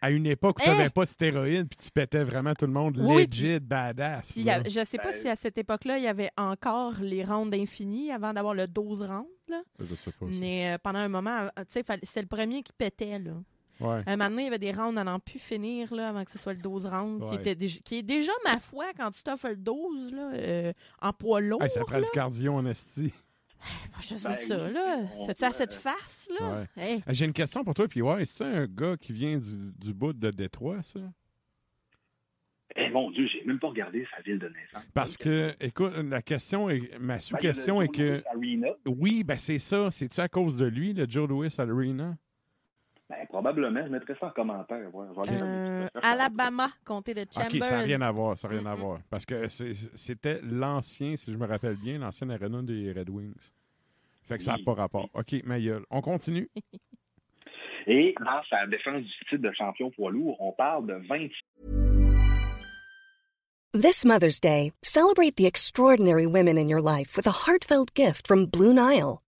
À 0.00 0.10
une 0.10 0.26
époque 0.26 0.58
où 0.58 0.62
tu 0.62 0.68
Hein? 0.68 0.76
n'avais 0.76 0.90
pas 0.90 1.02
de 1.04 1.08
stéroïdes 1.08 1.68
puis 1.68 1.78
tu 1.78 1.90
pétais 1.90 2.22
vraiment 2.24 2.54
tout 2.54 2.66
le 2.66 2.72
monde 2.72 2.98
Oui, 2.98 3.26
legit, 3.26 3.58
badass. 3.58 4.32
Puis 4.32 4.50
a- 4.50 4.62
je 4.64 4.84
sais 4.84 4.98
pas 4.98 5.12
Ben- 5.12 5.20
si 5.20 5.28
à 5.28 5.36
cette 5.36 5.56
époque-là, 5.56 5.96
il 5.96 6.04
y 6.04 6.08
avait 6.08 6.30
encore 6.36 6.94
les 7.00 7.24
rounds 7.24 7.54
infinis 7.56 8.10
avant 8.12 8.34
d'avoir 8.34 8.52
le 8.54 8.66
12 8.66 9.00
rounds. 9.00 9.30
Là. 9.48 9.62
Je 9.80 9.94
sais 9.94 10.12
pas. 10.12 10.26
Mais 10.26 10.74
euh, 10.74 10.78
pendant 10.82 10.98
un 10.98 11.08
moment, 11.08 11.48
tu 11.56 11.64
sais, 11.70 11.84
c'est 12.02 12.20
le 12.20 12.26
premier 12.28 12.62
qui 12.62 12.72
pétait. 12.74 13.18
Là. 13.18 13.32
Ouais. 13.80 14.02
Un 14.06 14.16
moment 14.16 14.30
donné, 14.30 14.42
il 14.42 14.44
y 14.46 14.48
avait 14.48 14.58
des 14.58 14.70
rounds 14.72 14.96
à 14.98 15.04
n'en 15.04 15.18
plus 15.18 15.38
finir 15.38 15.92
là, 15.94 16.08
avant 16.10 16.24
que 16.24 16.30
ce 16.30 16.38
soit 16.38 16.52
le 16.52 16.60
12 16.60 16.86
rounds, 16.86 17.24
qui, 17.26 17.34
Ouais. 17.34 17.40
était 17.40 17.54
déjà- 17.54 17.80
qui 17.84 17.98
est 17.98 18.02
déjà, 18.02 18.32
ma 18.44 18.58
foi, 18.58 18.86
quand 18.96 19.10
tu 19.10 19.22
t'offres 19.22 19.48
le 19.48 19.56
12 19.56 20.12
là, 20.12 20.30
euh, 20.34 20.72
en 21.02 21.12
poids 21.12 21.40
lourd. 21.40 21.62
Hey, 21.62 21.70
ça 21.70 21.80
prend 21.84 21.98
du 22.00 22.08
cardio 22.12 22.52
en 22.54 22.64
esti. 22.66 23.12
Je 24.00 24.14
sais 24.14 24.28
Ben 24.28 24.38
ça, 24.40 24.70
là. 24.70 24.96
Fais-tu 25.26 25.44
assez 25.44 25.66
de 25.66 25.72
face, 25.72 26.28
là? 26.38 26.66
Ouais. 26.76 26.82
Hey. 26.82 27.02
J'ai 27.08 27.24
une 27.24 27.32
question 27.32 27.64
pour 27.64 27.74
toi, 27.74 27.88
puis 27.88 28.02
ouais, 28.02 28.24
c'est 28.26 28.44
un 28.44 28.66
gars 28.66 28.96
qui 28.96 29.12
vient 29.12 29.38
du, 29.38 29.72
du 29.78 29.92
bout 29.94 30.12
de 30.12 30.30
Détroit, 30.30 30.82
ça? 30.82 31.00
Eh 32.76 32.90
mon 32.90 33.10
Dieu, 33.12 33.26
j'ai 33.28 33.44
même 33.44 33.58
pas 33.60 33.68
regardé 33.68 34.04
sa 34.14 34.20
ville 34.22 34.38
de 34.38 34.48
naissance. 34.48 34.82
Parce 34.94 35.16
que, 35.16 35.54
écoute, 35.60 35.92
la 35.96 36.22
question 36.22 36.68
est, 36.68 36.98
ma 36.98 37.14
Ben, 37.14 37.20
sous-question 37.20 37.80
est 37.82 37.88
que, 37.88 38.22
Arena. 38.34 38.68
oui, 38.86 39.22
ben 39.22 39.38
c'est 39.38 39.60
ça, 39.60 39.90
c'est-tu 39.92 40.20
à 40.20 40.28
cause 40.28 40.56
de 40.56 40.64
lui, 40.66 40.92
le 40.92 41.06
Joe 41.08 41.28
Louis 41.28 41.54
à 41.56 41.64
l'Arena? 41.64 42.16
Ben, 43.16 43.26
probablement, 43.28 43.84
je 43.84 43.90
mettrai 43.90 44.14
ça 44.18 44.26
en 44.26 44.30
commentaire. 44.30 44.92
ouais. 44.94 45.06
Euh. 45.30 45.88
Alabama, 46.02 46.70
comté 46.84 47.14
de 47.14 47.26
Chambers. 47.32 47.50
Ok, 47.54 47.62
ça 47.62 47.76
n'a 47.78 47.82
rien 47.82 48.00
à 48.00 48.10
voir, 48.10 48.36
ça 48.36 48.48
n'a 48.48 48.58
rien 48.58 48.66
à 48.66 48.74
voir. 48.74 48.98
Parce 49.10 49.24
que 49.24 49.48
c'était 49.48 50.40
l'ancien, 50.42 51.16
si 51.16 51.32
je 51.32 51.36
me 51.36 51.46
rappelle 51.46 51.76
bien, 51.76 51.98
l'ancien 51.98 52.28
arena 52.30 52.62
des 52.62 52.92
Red 52.92 53.10
Wings. 53.10 53.52
Fait 54.24 54.38
que 54.38 54.42
ça 54.42 54.52
n'a 54.52 54.56
Oui. 54.58 54.64
pas 54.64 54.74
rapport. 54.74 55.08
OK, 55.14 55.34
ma 55.44 55.60
gueule. 55.60 55.84
On 55.90 56.00
continue. 56.00 56.48
Et 57.86 58.14
dans 58.18 58.42
sa 58.48 58.66
défense 58.66 59.02
du 59.02 59.10
titre 59.28 59.42
de 59.42 59.52
champion 59.52 59.90
poids 59.90 60.10
lourd, 60.10 60.36
on 60.40 60.52
parle 60.52 60.86
de 60.86 60.94
20 61.06 61.28
This 63.74 64.04
Mother's 64.04 64.40
Day, 64.40 64.72
celebrate 64.82 65.36
the 65.36 65.46
extraordinary 65.46 66.26
women 66.26 66.56
in 66.56 66.68
your 66.68 66.80
life 66.80 67.16
with 67.16 67.26
a 67.26 67.32
heartfelt 67.46 67.92
gift 67.94 68.26
from 68.26 68.46
Blue 68.46 68.72
Nile. 68.72 69.18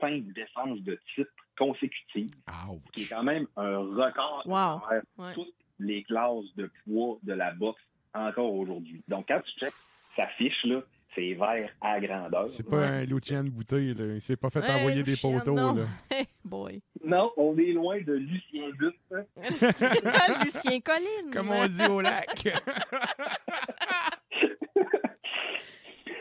Cinq 0.00 0.24
défenses 0.32 0.80
de 0.80 0.98
titre 1.14 1.30
consécutives, 1.58 2.30
qui 2.92 3.02
est 3.02 3.04
Ouch. 3.04 3.08
quand 3.10 3.22
même 3.22 3.46
un 3.56 3.78
record 3.78 4.42
Wow. 4.46 4.80
Ouais. 5.18 5.34
toutes 5.34 5.54
les 5.78 6.02
classes 6.04 6.54
de 6.56 6.70
poids 6.84 7.18
de 7.22 7.32
la 7.34 7.52
boxe 7.52 7.80
encore 8.14 8.52
aujourd'hui. 8.54 9.02
Donc, 9.08 9.26
quand 9.28 9.40
tu 9.44 9.58
checkes 9.60 9.74
sa 10.16 10.26
fiche, 10.38 10.64
là, 10.64 10.80
c'est 11.14 11.34
vert 11.34 11.68
à 11.80 12.00
grandeur. 12.00 12.46
C'est 12.48 12.68
pas 12.68 12.86
un 12.86 13.04
Lucien 13.04 13.42
Bouteille, 13.44 13.94
là. 13.94 14.14
Il 14.14 14.22
s'est 14.22 14.36
pas 14.36 14.48
fait 14.50 14.62
Hey, 14.64 14.78
envoyer 14.80 15.02
des 15.02 15.16
photos, 15.16 15.54
non. 15.56 15.74
là. 15.74 15.84
Hey, 16.10 16.26
boy. 16.44 16.80
Non, 17.04 17.32
on 17.36 17.56
est 17.58 17.72
loin 17.72 18.00
de 18.00 18.12
Lucien 18.14 18.70
Dutte. 18.78 19.00
hein. 19.12 19.24
Lucien 20.44 20.80
Colline. 20.80 21.32
Comme 21.32 21.50
on 21.50 21.66
dit 21.66 21.86
au 21.86 22.00
lac. 22.00 22.48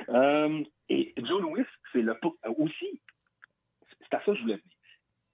Euh, 0.10 0.64
et 0.90 1.14
Joe 1.18 1.42
Louis, 1.42 1.64
c'est 1.94 2.02
le 2.02 2.16
aussi, 2.58 3.00
c'est 4.10 4.16
à 4.18 4.20
ça 4.20 4.26
que 4.26 4.36
je 4.36 4.42
voulais 4.42 4.56
venir. 4.56 4.76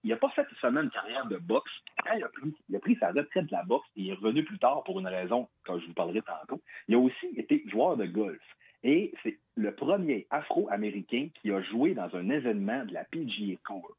Il 0.04 0.12
n'a 0.12 0.18
pas 0.18 0.30
fait 0.30 0.46
seulement 0.62 0.82
une 0.82 0.92
carrière 0.92 1.26
de 1.26 1.38
boxe. 1.38 1.72
Quand 2.06 2.14
il 2.14 2.24
a, 2.24 2.30
pris, 2.30 2.54
il 2.70 2.76
a 2.76 2.80
pris 2.80 2.96
sa 2.98 3.08
retraite 3.12 3.48
de 3.48 3.52
la 3.52 3.64
boxe 3.64 3.88
et 3.96 4.02
il 4.02 4.10
est 4.12 4.14
revenu 4.14 4.44
plus 4.44 4.60
tard 4.60 4.84
pour 4.84 5.00
une 5.00 5.08
raison 5.08 5.48
que 5.64 5.80
je 5.80 5.86
vous 5.88 5.94
parlerai 5.94 6.22
tantôt. 6.22 6.62
Il 6.88 6.94
a 6.96 7.00
aussi 7.00 7.26
été 7.36 7.64
joueur 7.68 7.98
de 7.98 8.06
golf. 8.06 8.40
Et 8.84 9.12
c'est 9.24 9.40
le 9.56 9.74
premier 9.74 10.28
Afro-Américain 10.30 11.30
qui 11.42 11.52
a 11.52 11.60
joué 11.64 11.96
dans 11.96 12.14
un 12.16 12.30
événement 12.30 12.86
de 12.86 12.94
la 12.94 13.04
PGA 13.06 13.58
Tour. 13.66 13.98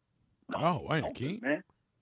Ah, 0.55 0.77
ouais, 0.89 1.03
OK. 1.03 1.23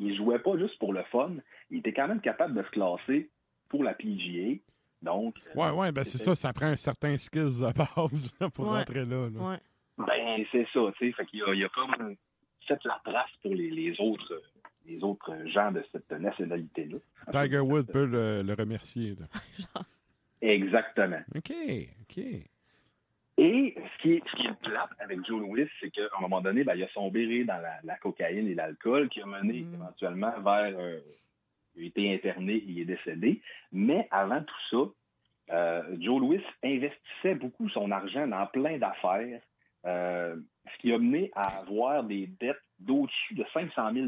Il 0.00 0.16
jouait 0.16 0.38
pas 0.40 0.58
juste 0.58 0.78
pour 0.78 0.92
le 0.92 1.02
fun, 1.04 1.30
il 1.70 1.78
était 1.78 1.92
quand 1.94 2.08
même 2.08 2.20
capable 2.20 2.52
de 2.54 2.62
se 2.62 2.70
classer 2.70 3.30
pour 3.70 3.84
la 3.84 3.94
PGA. 3.94 4.58
Donc, 5.00 5.34
Ouais, 5.54 5.70
ouais, 5.70 5.92
ben 5.92 6.04
c'est 6.04 6.18
ça, 6.18 6.34
ça 6.34 6.52
prend 6.52 6.66
un 6.66 6.76
certain 6.76 7.16
skills 7.16 7.60
de 7.60 7.72
base 7.72 8.34
là, 8.40 8.50
pour 8.50 8.66
Ouais. 8.68 8.78
rentrer 8.80 9.04
là. 9.06 9.28
là. 9.30 9.40
Ouais. 9.50 9.58
Ben, 9.96 10.44
c'est 10.50 10.66
ça, 10.72 10.80
tu 10.98 11.06
sais. 11.06 11.12
Fait 11.12 11.24
qu'il 11.26 11.42
a, 11.44 11.54
il 11.54 11.64
a 11.64 11.68
comme 11.70 12.16
fait 12.66 12.82
la 12.84 13.00
trace 13.04 13.30
pour 13.42 13.54
les, 13.54 13.70
les 13.70 14.00
autres 14.00 14.42
les 14.86 15.02
autres 15.02 15.34
gens 15.46 15.72
de 15.72 15.82
cette 15.92 16.10
nationalité-là. 16.10 16.98
Tiger 17.32 17.60
Woods 17.60 17.84
peut 17.84 18.04
le, 18.04 18.42
le 18.42 18.52
remercier. 18.52 19.14
Là. 19.18 19.80
Exactement. 20.42 21.20
OK, 21.34 21.52
OK. 22.02 22.18
Et 23.36 23.74
ce 23.76 24.02
qui 24.02 24.12
est, 24.12 24.22
ce 24.30 24.36
qui 24.36 24.46
est 24.46 24.60
plate 24.62 24.90
avec 24.98 25.24
Joe 25.26 25.40
Louis, 25.40 25.66
c'est 25.80 25.90
qu'à 25.90 26.02
un 26.16 26.20
moment 26.20 26.40
donné, 26.42 26.62
ben, 26.64 26.74
il 26.76 26.84
a 26.84 26.88
sombéré 26.88 27.44
dans 27.44 27.56
la, 27.60 27.78
la 27.82 27.96
cocaïne 27.96 28.46
et 28.46 28.54
l'alcool 28.54 29.08
qui 29.08 29.22
a 29.22 29.26
mené 29.26 29.62
Mm. 29.62 29.74
éventuellement 29.74 30.32
vers... 30.40 30.78
euh, 30.78 31.00
il 31.76 31.84
a 31.84 31.86
été 31.86 32.14
interné, 32.14 32.62
il 32.66 32.78
est 32.80 32.84
décédé. 32.84 33.40
Mais 33.72 34.06
avant 34.12 34.42
tout 34.42 34.54
ça, 34.70 35.54
euh, 35.54 35.96
Joe 35.98 36.20
Louis 36.20 36.42
investissait 36.62 37.34
beaucoup 37.34 37.68
son 37.70 37.90
argent 37.90 38.26
dans 38.28 38.46
plein 38.46 38.78
d'affaires, 38.78 39.40
euh, 39.86 40.36
ce 40.72 40.80
qui 40.80 40.92
a 40.92 40.98
mené 40.98 41.30
à 41.34 41.58
avoir 41.58 42.04
des 42.04 42.26
dettes 42.40 42.56
d'au-dessus 42.78 43.34
de 43.34 43.44
500 43.52 43.92
000 43.92 44.06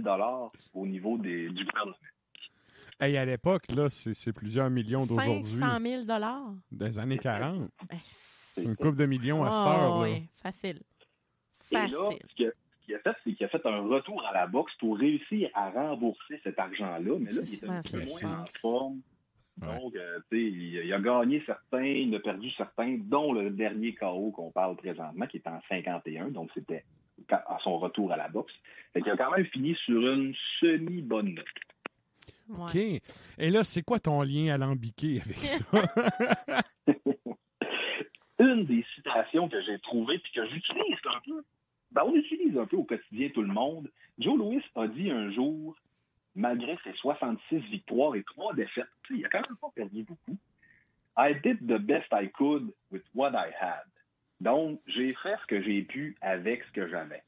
au 0.75 0.87
niveau 0.87 1.19
des, 1.19 1.49
du 1.49 1.65
gouvernement. 1.65 1.97
Hey, 2.99 3.17
à 3.19 3.27
l'époque, 3.27 3.65
là, 3.75 3.91
c'est 3.91 4.15
c'est 4.15 4.33
plusieurs 4.33 4.71
millions 4.71 5.05
d'aujourd'hui. 5.05 5.59
500 5.59 5.81
000 5.81 6.05
dollars? 6.05 6.55
Des 6.73 6.99
années 6.99 7.19
40. 7.19 7.69
Ben, 7.89 7.99
C'est 8.01 8.65
une 8.65 8.77
coupe 8.77 8.97
de 8.97 9.05
millions 9.05 9.45
à 9.45 9.53
cette 9.53 9.63
oh, 9.63 9.69
heure. 9.69 9.99
là. 9.99 10.03
oui, 10.03 10.29
facile. 10.43 10.81
Et 11.71 11.75
là, 11.75 11.81
Facile. 11.83 12.19
ce 12.31 12.35
qu'il 12.35 12.47
a, 12.95 12.99
fait, 13.01 13.17
c'est 13.23 13.33
qu'il 13.35 13.45
a 13.45 13.49
fait 13.49 13.67
un 13.67 13.81
retour 13.81 14.25
à 14.25 14.33
la 14.33 14.47
boxe 14.47 14.73
pour 14.79 14.97
réussir 14.97 15.51
à 15.53 15.71
rembourser 15.71 16.41
cet 16.43 16.59
argent-là. 16.59 17.19
Mais 17.19 17.33
là, 17.33 17.43
il 17.45 17.55
était 17.55 17.69
un 17.69 17.83
C'est 17.83 17.99
peu 17.99 18.05
moins 18.07 18.41
en 18.41 18.47
forme. 18.61 19.01
Ouais. 19.61 19.81
Donc, 19.81 19.97
euh, 19.97 20.19
tu 20.31 20.37
sais, 20.37 20.43
il, 20.43 20.85
il 20.85 20.93
a 20.93 21.01
gagné 21.01 21.43
certains, 21.47 21.85
il 21.85 22.15
a 22.15 22.21
perdu 22.21 22.51
certains, 22.53 22.99
dont 22.99 23.33
le 23.33 23.51
dernier 23.51 23.95
KO 23.95 24.31
qu'on 24.31 24.51
parle 24.51 24.77
présentement, 24.77 25.27
qui 25.27 25.39
est 25.39 25.49
en 25.49 25.61
51. 25.69 26.29
Donc, 26.29 26.51
c'était 26.55 26.85
à 27.31 27.59
son 27.63 27.79
retour 27.79 28.13
à 28.13 28.17
la 28.17 28.29
boxe. 28.29 28.53
Fait 28.93 29.01
qu'il 29.01 29.11
a 29.11 29.17
quand 29.17 29.31
même 29.31 29.47
fini 29.47 29.75
sur 29.85 30.01
une 30.01 30.35
semi-bonne 30.61 31.35
note. 31.35 31.47
Ouais. 32.49 32.65
OK. 32.65 33.03
Et 33.39 33.51
là, 33.51 33.65
c'est 33.65 33.83
quoi 33.83 33.99
ton 33.99 34.23
lien 34.23 34.55
alambiqué 34.55 35.21
avec 35.25 35.41
ça? 35.41 35.65
Une 38.39 38.67
des 38.67 38.85
citations 38.95 39.49
que 39.49 39.63
j'ai 39.63 39.79
trouvées 39.79 40.19
puis 40.19 40.33
que 40.33 40.47
j'utilise 40.49 40.99
un 41.07 41.21
peu, 41.25 41.43
ben, 41.91 42.03
on 42.05 42.15
utilise 42.15 42.57
un 42.59 42.67
peu 42.67 42.77
au 42.77 42.85
quotidien 42.85 43.31
tout 43.31 43.43
le 43.43 43.53
monde. 43.53 43.91
Joe 44.19 44.37
Louis 44.37 44.63
a 44.75 44.87
dit 44.87 45.11
un 45.11 45.31
jour, 45.33 45.75
malgré 46.37 46.79
ses 46.85 46.93
66 46.93 47.59
victoires 47.71 48.15
et 48.15 48.23
3 48.23 48.55
défaites, 48.55 48.87
tu 49.03 49.15
sais, 49.15 49.21
il 49.21 49.27
a 49.27 49.29
quand 49.29 49.41
même 49.41 49.57
pas 49.61 49.71
perdu 49.75 50.05
beaucoup. 50.05 50.37
I 51.19 51.35
did 51.43 51.67
the 51.67 51.79
best 51.79 52.07
I 52.13 52.29
could 52.29 52.73
with 52.93 53.03
what 53.15 53.31
I 53.31 53.51
had. 53.59 53.87
Donc, 54.41 54.81
j'ai 54.87 55.15
fait 55.15 55.35
ce 55.41 55.47
que 55.47 55.63
j'ai 55.63 55.83
pu 55.83 56.15
avec 56.21 56.63
ce 56.65 56.73
que 56.73 56.89
j'avais. 56.89 57.23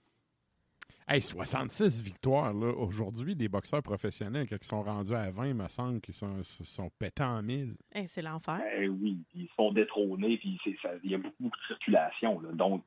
hey, 1.08 1.22
66 1.22 2.02
victoires, 2.02 2.52
là. 2.52 2.70
Aujourd'hui, 2.76 3.34
des 3.34 3.48
boxeurs 3.48 3.82
professionnels, 3.82 4.46
quand 4.46 4.58
ils 4.60 4.66
sont 4.66 4.82
rendus 4.82 5.14
à 5.14 5.30
20, 5.30 5.46
il 5.46 5.54
me 5.54 5.68
semble 5.68 6.00
qu'ils 6.02 6.14
sont, 6.14 6.42
sont 6.42 6.90
pétés 6.98 7.22
en 7.22 7.42
mille. 7.42 7.76
Hey, 7.94 8.08
c'est 8.08 8.20
l'enfer. 8.20 8.58
Ben 8.58 8.90
oui, 8.90 9.24
ils 9.34 9.48
se 9.48 9.54
font 9.54 9.72
détrôner, 9.72 10.36
puis 10.36 10.60
il 10.66 11.10
y 11.10 11.14
a 11.14 11.18
beaucoup, 11.18 11.34
beaucoup 11.40 11.56
de 11.56 11.66
circulation. 11.66 12.40
là. 12.40 12.52
Donc, 12.52 12.84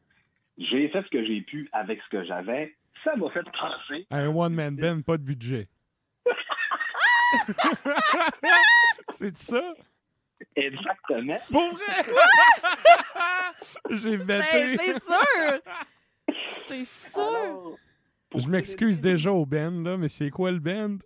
j'ai 0.59 0.87
fait 0.89 1.01
ce 1.01 1.09
que 1.09 1.25
j'ai 1.25 1.41
pu 1.41 1.67
avec 1.71 1.99
ce 2.03 2.09
que 2.09 2.23
j'avais. 2.23 2.75
Ça 3.03 3.15
m'a 3.15 3.31
fait 3.31 3.43
penser. 3.43 4.05
Un 4.11 4.27
one-man 4.27 4.75
band, 4.75 5.01
pas 5.01 5.17
de 5.17 5.23
budget. 5.23 5.67
c'est 9.13 9.37
ça? 9.37 9.61
Exactement. 10.55 11.37
Pour 11.51 11.73
vrai? 11.73 12.03
J'ai 13.91 14.17
Ben, 14.17 14.41
bêté. 14.41 14.77
c'est 14.77 15.03
sûr! 15.03 15.61
C'est 16.67 16.85
sûr! 16.85 17.19
Alors, 17.19 17.77
Je 18.37 18.47
m'excuse 18.49 19.01
déjà 19.01 19.31
au 19.31 19.45
band, 19.45 19.81
là, 19.83 19.97
mais 19.97 20.09
c'est 20.09 20.29
quoi 20.29 20.51
le 20.51 20.59
band? 20.59 20.97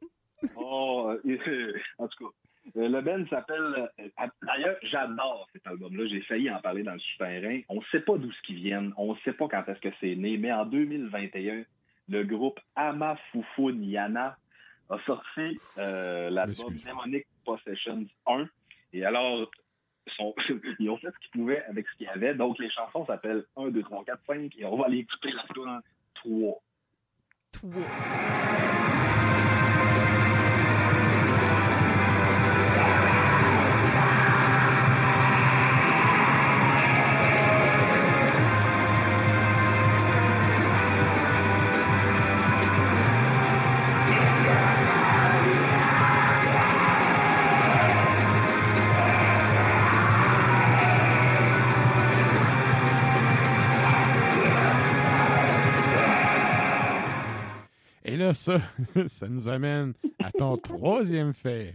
Oh, 0.55 1.12
euh, 1.25 1.74
en 1.98 2.07
tout 2.07 2.25
cas, 2.25 2.31
euh, 2.79 2.88
le 2.88 3.01
band 3.01 3.25
s'appelle. 3.29 3.89
euh, 4.00 4.07
D'ailleurs, 4.43 4.75
j'adore 4.84 5.48
cet 5.53 5.65
album-là. 5.67 6.07
J'ai 6.07 6.22
failli 6.22 6.50
en 6.51 6.60
parler 6.62 6.84
dans 6.84 6.93
le 6.93 7.00
souterrain. 7.00 7.60
On 7.69 7.75
ne 7.75 7.86
sait 7.91 8.01
pas 8.01 8.17
d'où 8.17 8.31
ce 8.31 8.41
qui 8.43 8.53
viennent. 8.55 8.93
On 8.98 9.13
ne 9.13 9.19
sait 9.25 9.34
pas 9.34 9.48
quand 9.48 9.67
est-ce 9.67 9.79
que 9.81 9.89
c'est 10.00 10.15
né. 10.15 10.38
Mais 10.38 10.51
en 10.53 10.65
2021, 10.65 11.63
le 12.10 12.24
groupe 12.24 12.60
Amafufu 12.75 13.74
Niana 13.74 14.38
a 14.89 15.00
sorti 15.06 15.60
euh, 15.77 16.30
l'album 16.30 16.75
Demonic 16.75 17.25
Possessions 17.44 18.06
1. 18.27 18.48
Et 18.94 19.06
alors, 19.06 19.50
ils 20.80 20.89
ont 20.89 20.98
fait 20.98 21.08
ce 21.12 21.20
qu'ils 21.20 21.32
pouvaient 21.32 21.63
avec 21.65 21.88
ce 21.88 21.98
qu'il 21.98 22.08
y 22.08 22.10
avait. 22.10 22.36
Donc, 22.36 22.60
les 22.60 22.70
chansons 22.70 23.06
s'appellent 23.06 23.46
1, 23.58 23.70
2, 23.70 23.82
3, 23.84 24.06
4, 24.06 24.20
5. 24.27 24.56
Et 24.58 24.65
on 24.65 24.77
va 24.77 24.86
aller 24.86 25.00
écouter 25.00 25.32
la 25.32 25.44
3. 26.13 26.62
3. 27.54 27.82
Ça, 58.46 58.62
ça 59.08 59.28
nous 59.28 59.48
amène 59.48 59.94
à 60.24 60.32
ton 60.32 60.56
troisième 60.58 61.34
fait. 61.34 61.74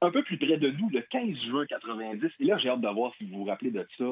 un 0.00 0.12
peu 0.12 0.22
plus 0.22 0.38
près 0.38 0.58
de 0.58 0.70
nous, 0.70 0.88
le 0.90 1.02
15 1.10 1.36
juin 1.48 1.66
90. 1.66 2.30
Et 2.38 2.44
là, 2.44 2.56
j'ai 2.58 2.68
hâte 2.68 2.80
de 2.80 2.88
voir 2.88 3.12
si 3.18 3.28
vous 3.28 3.38
vous 3.38 3.44
rappelez 3.44 3.72
de 3.72 3.84
ça. 3.98 4.04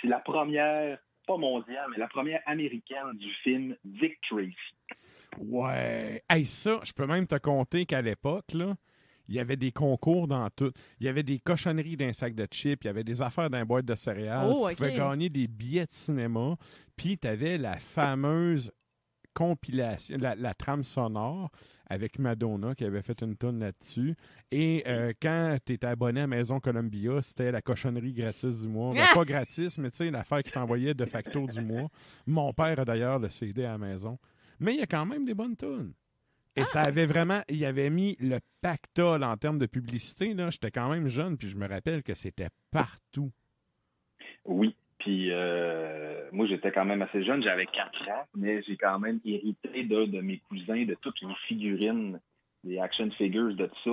C'est 0.00 0.08
la 0.08 0.18
première, 0.18 0.98
pas 1.26 1.36
mondiale, 1.36 1.86
mais 1.90 1.98
la 1.98 2.08
première 2.08 2.40
américaine 2.46 3.12
du 3.12 3.30
film 3.42 3.76
Dick 3.84 4.18
Tracy. 4.22 4.56
Ouais. 5.36 6.22
Hey, 6.30 6.46
ça, 6.46 6.80
je 6.82 6.94
peux 6.94 7.06
même 7.06 7.26
te 7.26 7.36
compter 7.36 7.84
qu'à 7.84 8.00
l'époque, 8.00 8.54
là, 8.54 8.74
il 9.28 9.34
y 9.34 9.40
avait 9.40 9.56
des 9.56 9.72
concours 9.72 10.28
dans 10.28 10.48
tout. 10.50 10.72
Il 11.00 11.06
y 11.06 11.08
avait 11.08 11.22
des 11.22 11.38
cochonneries 11.38 11.96
d'un 11.96 12.12
sac 12.12 12.34
de 12.34 12.46
chips, 12.50 12.84
il 12.84 12.86
y 12.86 12.90
avait 12.90 13.04
des 13.04 13.22
affaires 13.22 13.50
d'un 13.50 13.64
boîte 13.64 13.86
de 13.86 13.94
céréales. 13.94 14.50
Oh, 14.50 14.68
tu 14.70 14.76
pouvais 14.76 14.94
gagner 14.94 15.28
des 15.28 15.46
billets 15.46 15.86
de 15.86 15.90
cinéma. 15.92 16.56
Puis 16.96 17.18
tu 17.18 17.26
avais 17.26 17.58
la 17.58 17.76
fameuse 17.76 18.70
compilation, 19.34 20.16
la, 20.18 20.36
la 20.36 20.54
trame 20.54 20.84
sonore 20.84 21.50
avec 21.86 22.18
Madonna 22.18 22.74
qui 22.74 22.84
avait 22.84 23.02
fait 23.02 23.20
une 23.20 23.36
tonne 23.36 23.60
là-dessus. 23.60 24.14
Et 24.50 24.82
euh, 24.86 25.12
quand 25.20 25.58
tu 25.64 25.74
étais 25.74 25.86
abonné 25.86 26.22
à 26.22 26.26
Maison 26.26 26.60
Columbia, 26.60 27.20
c'était 27.20 27.52
la 27.52 27.60
cochonnerie 27.60 28.12
gratis 28.14 28.62
du 28.62 28.68
mois. 28.68 28.94
Ben, 28.94 29.06
pas 29.12 29.24
gratis, 29.24 29.76
mais 29.78 29.90
tu 29.90 29.98
sais, 29.98 30.10
l'affaire 30.10 30.42
qui 30.42 30.52
t'envoyait 30.52 30.94
de 30.94 31.04
facto 31.04 31.46
du 31.46 31.60
mois. 31.60 31.88
Mon 32.26 32.52
père 32.52 32.78
a 32.78 32.84
d'ailleurs 32.84 33.18
le 33.18 33.28
CD 33.28 33.64
à 33.64 33.72
la 33.72 33.78
maison. 33.78 34.18
Mais 34.60 34.74
il 34.74 34.78
y 34.78 34.82
a 34.82 34.86
quand 34.86 35.04
même 35.04 35.24
des 35.24 35.34
bonnes 35.34 35.56
tunes. 35.56 35.92
Et 36.56 36.64
ça 36.64 36.82
avait 36.82 37.06
vraiment, 37.06 37.40
il 37.48 37.64
avait 37.64 37.90
mis 37.90 38.16
le 38.20 38.38
pactole 38.60 39.24
en 39.24 39.36
termes 39.36 39.58
de 39.58 39.66
publicité. 39.66 40.34
Là, 40.34 40.50
j'étais 40.50 40.70
quand 40.70 40.88
même 40.88 41.08
jeune, 41.08 41.36
puis 41.36 41.48
je 41.48 41.56
me 41.56 41.66
rappelle 41.68 42.02
que 42.02 42.14
c'était 42.14 42.48
partout. 42.70 43.30
Oui. 44.44 44.76
Puis 44.98 45.30
euh, 45.32 46.28
moi, 46.32 46.46
j'étais 46.46 46.72
quand 46.72 46.84
même 46.84 47.02
assez 47.02 47.24
jeune, 47.24 47.42
j'avais 47.42 47.66
4 47.66 48.08
ans, 48.08 48.24
mais 48.36 48.62
j'ai 48.62 48.76
quand 48.76 48.98
même 48.98 49.20
hérité 49.24 49.82
d'un 49.84 50.06
de 50.06 50.20
mes 50.20 50.38
cousins 50.48 50.84
de 50.84 50.94
toutes 51.02 51.20
les 51.20 51.34
figurines, 51.48 52.20
les 52.62 52.78
action 52.78 53.10
figures 53.10 53.54
de 53.54 53.66
tout 53.66 53.78
ça. 53.84 53.90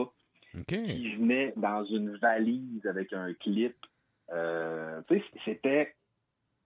OK. 0.59 0.65
qui 0.67 1.15
venait 1.15 1.53
dans 1.55 1.83
une 1.85 2.17
valise 2.17 2.85
avec 2.85 3.13
un 3.13 3.33
clip. 3.33 3.73
Euh, 4.33 5.01
tu 5.07 5.17
sais, 5.17 5.25
c'était. 5.45 5.95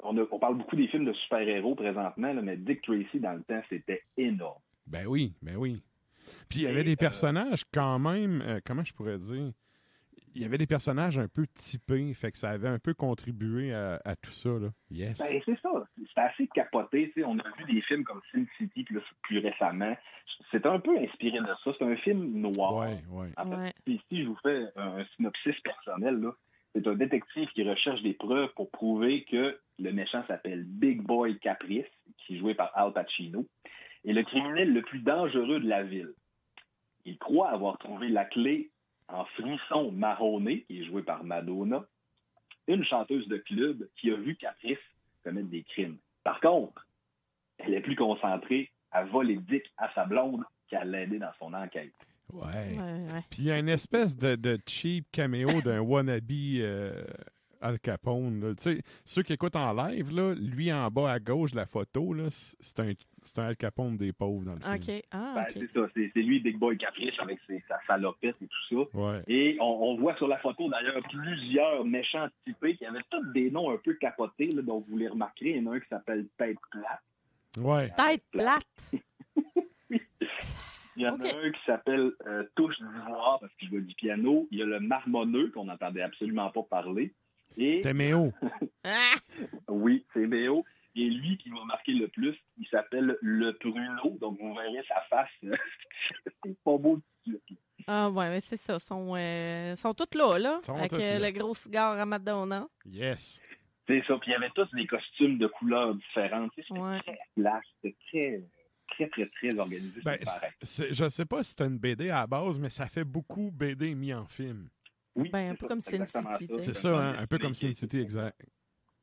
On, 0.03 0.17
a- 0.17 0.27
on 0.31 0.39
parle 0.39 0.57
beaucoup 0.57 0.75
des 0.75 0.87
films 0.87 1.05
de 1.05 1.13
super-héros 1.13 1.75
présentement, 1.75 2.33
là, 2.33 2.41
mais 2.41 2.57
Dick 2.57 2.81
Tracy, 2.81 3.19
dans 3.19 3.33
le 3.33 3.43
temps, 3.43 3.61
c'était 3.69 4.01
énorme. 4.17 4.59
Ben 4.87 5.05
oui, 5.07 5.33
ben 5.41 5.55
oui. 5.55 5.81
Puis 6.49 6.59
il 6.59 6.63
y 6.63 6.67
avait 6.67 6.81
Et, 6.81 6.83
des 6.85 6.93
euh, 6.93 6.97
personnages 6.97 7.63
quand 7.73 7.99
même, 7.99 8.41
euh, 8.41 8.59
comment 8.65 8.83
je 8.83 8.93
pourrais 8.93 9.17
dire? 9.17 9.51
Il 10.33 10.41
y 10.41 10.45
avait 10.45 10.57
des 10.57 10.67
personnages 10.67 11.17
un 11.17 11.29
peu 11.29 11.47
typés, 11.47 12.13
fait 12.13 12.31
que 12.31 12.37
ça 12.37 12.49
avait 12.49 12.67
un 12.67 12.77
peu 12.79 12.93
contribué 12.93 13.73
à, 13.73 14.01
à 14.03 14.17
tout 14.17 14.31
ça, 14.33 14.49
là. 14.49 14.67
Yes. 14.91 15.17
Ben, 15.17 15.41
c'est 15.45 15.57
ça. 15.61 15.69
C'était 15.97 16.21
assez 16.21 16.47
capoté. 16.47 17.11
tu 17.13 17.21
sais. 17.21 17.25
On 17.25 17.39
a 17.39 17.43
vu 17.57 17.73
des 17.73 17.81
films 17.83 18.03
comme 18.03 18.19
Sin 18.33 18.43
City 18.57 18.83
plus, 18.83 18.99
plus 19.21 19.39
récemment. 19.39 19.95
C'est 20.51 20.65
un 20.65 20.79
peu 20.81 20.97
inspiré 20.99 21.39
de 21.39 21.45
ça. 21.63 21.71
C'est 21.77 21.85
un 21.85 21.95
film 21.97 22.33
noir. 22.41 22.75
Ouais, 22.75 23.01
ouais. 23.11 23.29
En 23.37 23.49
fait, 23.49 23.55
Ouais. 23.55 23.73
ici, 23.87 24.23
je 24.23 24.27
vous 24.27 24.37
fais 24.43 24.65
un 24.75 25.05
synopsis 25.15 25.55
personnel. 25.61 26.15
là. 26.19 26.31
C'est 26.73 26.85
un 26.85 26.95
détective 26.95 27.47
qui 27.53 27.63
recherche 27.63 28.01
des 28.01 28.13
preuves 28.13 28.49
pour 28.57 28.69
prouver 28.71 29.23
que 29.31 29.57
le 29.79 29.91
méchant 29.93 30.25
s'appelle 30.27 30.65
Big 30.65 31.01
Boy 31.01 31.39
Caprice, 31.39 31.85
qui 32.17 32.35
est 32.35 32.39
joué 32.39 32.53
par 32.55 32.71
Al 32.77 32.91
Pacino, 32.91 33.45
est 34.05 34.13
le 34.13 34.23
criminel 34.23 34.73
le 34.73 34.81
plus 34.81 34.99
dangereux 34.99 35.59
de 35.59 35.67
la 35.67 35.83
ville. 35.83 36.13
Il 37.05 37.17
croit 37.17 37.49
avoir 37.49 37.77
trouvé 37.77 38.09
la 38.09 38.25
clé 38.25 38.71
en 39.07 39.25
frisson 39.25 39.91
marronné, 39.91 40.63
qui 40.63 40.81
est 40.81 40.85
joué 40.85 41.03
par 41.03 41.23
Madonna, 41.23 41.85
une 42.67 42.83
chanteuse 42.83 43.27
de 43.27 43.37
club 43.37 43.87
qui 43.99 44.11
a 44.11 44.15
vu 44.15 44.35
Caprice 44.35 44.77
commettre 45.23 45.49
des 45.49 45.63
crimes. 45.63 45.97
Par 46.23 46.39
contre, 46.39 46.87
elle 47.57 47.73
est 47.73 47.81
plus 47.81 47.95
concentrée 47.95 48.71
à 48.91 49.03
voler 49.03 49.37
Dick 49.37 49.63
à 49.77 49.93
sa 49.93 50.05
blonde 50.05 50.43
qu'à 50.69 50.83
l'aider 50.83 51.19
dans 51.19 51.33
son 51.39 51.53
enquête. 51.53 51.93
Ouais. 52.33 52.43
Ouais, 52.43 53.13
ouais. 53.13 53.21
Puis 53.29 53.43
il 53.43 53.45
y 53.45 53.51
a 53.51 53.59
une 53.59 53.69
espèce 53.69 54.17
de, 54.17 54.35
de 54.35 54.57
cheap 54.65 55.05
caméo 55.11 55.61
d'un 55.61 55.79
wannabe 55.79 56.31
euh, 56.31 57.03
Al 57.61 57.79
Capone. 57.79 58.41
là. 58.41 58.55
Tu 58.55 58.63
sais, 58.63 58.81
ceux 59.05 59.23
qui 59.23 59.33
écoutent 59.33 59.55
en 59.55 59.73
live, 59.73 60.11
là, 60.15 60.33
lui 60.35 60.71
en 60.71 60.89
bas 60.89 61.11
à 61.11 61.19
gauche 61.19 61.51
de 61.51 61.57
la 61.57 61.65
photo, 61.65 62.13
là, 62.13 62.25
c'est 62.29 62.79
un, 62.79 62.91
c'est 63.25 63.39
un 63.39 63.45
Al 63.45 63.57
Capone 63.57 63.97
des 63.97 64.13
pauvres 64.13 64.43
dans 64.45 64.53
le 64.53 64.59
film. 64.59 64.73
OK. 64.97 65.03
Ah, 65.11 65.33
Ben. 65.35 65.45
C'est 65.53 65.73
ça, 65.73 65.87
c'est 65.95 66.11
c'est 66.13 66.21
lui, 66.21 66.39
Big 66.39 66.57
Boy 66.57 66.77
Caprice, 66.77 67.13
avec 67.19 67.39
ses, 67.47 67.63
sa 67.67 67.79
salopette 67.87 68.35
et 68.41 68.47
tout 68.47 68.87
ça. 68.91 68.97
Ouais. 68.97 69.21
Et 69.27 69.57
on, 69.59 69.65
on 69.65 69.97
voit 69.97 70.15
sur 70.17 70.27
la 70.27 70.37
photo, 70.37 70.69
d'ailleurs, 70.69 71.01
plusieurs 71.09 71.83
méchants 71.85 72.27
typés 72.45 72.75
qui 72.77 72.85
avaient 72.85 72.99
tous 73.09 73.25
des 73.33 73.49
noms 73.51 73.71
un 73.71 73.77
peu 73.77 73.93
capotés, 73.95 74.47
là, 74.51 74.61
donc 74.61 74.85
vous 74.87 74.97
les 74.97 75.07
remarquerez. 75.07 75.51
Il 75.51 75.63
y 75.63 75.67
en 75.67 75.71
a 75.71 75.75
un 75.75 75.79
qui 75.79 75.87
s'appelle 75.89 76.27
Tête 76.37 76.57
Plate. 76.71 77.01
Ouais. 77.57 77.89
Tête 77.97 78.23
plate. 78.31 78.63
Il 80.97 81.01
y 81.03 81.07
en 81.07 81.19
a 81.19 81.25
un 81.27 81.51
qui 81.51 81.59
s'appelle 81.65 82.11
euh, 82.25 82.43
Touche 82.55 82.75
d'ivoire 82.79 83.37
parce 83.41 83.53
qu'il 83.55 83.67
joue 83.69 83.81
du 83.81 83.93
piano. 83.95 84.47
Il 84.51 84.59
y 84.59 84.61
a 84.61 84.65
le 84.65 84.79
marmonneux 84.79 85.51
qu'on 85.51 85.65
n'entendait 85.65 86.01
absolument 86.01 86.49
pas 86.51 86.63
parler. 86.63 87.13
Et 87.57 87.75
C'était 87.75 87.93
Méo. 87.93 88.31
Ah! 88.87 89.15
oui, 89.67 90.05
c'est 90.13 90.27
Méo. 90.27 90.63
Et 90.95 91.09
lui 91.09 91.37
qui 91.37 91.49
m'a 91.49 91.65
marqué 91.65 91.91
le 91.91 92.07
plus, 92.07 92.35
il 92.57 92.67
s'appelle 92.67 93.17
le 93.21 93.51
Pruneau. 93.57 94.17
Donc 94.21 94.39
vous 94.39 94.53
verrez 94.53 94.83
sa 94.87 95.01
face. 95.09 95.29
c'est 96.43 96.57
pas 96.63 96.77
beau 96.77 97.01
du 97.25 97.33
tout. 97.47 97.55
Ah, 97.87 98.09
ouais, 98.09 98.29
mais 98.29 98.41
c'est 98.41 98.57
ça. 98.57 98.75
Ils 98.75 98.79
sont, 98.79 99.13
euh, 99.15 99.75
sont 99.75 99.93
tous 99.93 100.15
là, 100.17 100.37
là. 100.37 100.59
Sont 100.63 100.75
avec 100.75 100.93
euh, 100.93 101.19
là. 101.19 101.27
le 101.31 101.37
gros 101.37 101.53
cigare 101.53 101.99
à 101.99 102.05
Madonna. 102.05 102.67
Yes. 102.85 103.41
C'est 103.87 104.03
ça. 104.07 104.17
Puis 104.19 104.31
il 104.31 104.33
y 104.33 104.35
avait 104.35 104.49
tous 104.55 104.69
des 104.73 104.87
costumes 104.87 105.37
de 105.37 105.47
couleurs 105.47 105.93
différentes. 105.95 106.51
C'était 106.55 106.79
Ouais. 106.79 106.99
très 107.01 107.17
flash, 107.37 107.65
c'était 107.81 107.97
très, 108.07 108.41
très, 108.89 109.09
très, 109.09 109.25
très 109.27 109.59
organisé. 109.59 109.99
Ben, 110.03 110.17
je 110.61 111.09
sais 111.09 111.25
pas 111.25 111.43
si 111.43 111.49
c'était 111.51 111.65
une 111.65 111.77
BD 111.79 112.09
à 112.09 112.21
la 112.21 112.27
base, 112.27 112.57
mais 112.57 112.69
ça 112.69 112.87
fait 112.87 113.03
beaucoup 113.03 113.51
BD 113.51 113.93
mis 113.95 114.13
en 114.13 114.25
film. 114.25 114.69
Oui, 115.15 115.29
Ben, 115.29 115.51
un 115.51 115.55
peu 115.55 115.61
ça, 115.61 115.67
comme 115.67 115.81
Sin 115.81 116.05
City. 116.05 116.53
C'est 116.59 116.75
ça, 116.75 116.89
un 116.89 117.09
hein, 117.13 117.15
un 117.19 117.27
peu 117.27 117.37
comme 117.37 117.55
Sin 117.55 117.73
City, 117.73 117.99
exact. 117.99 118.39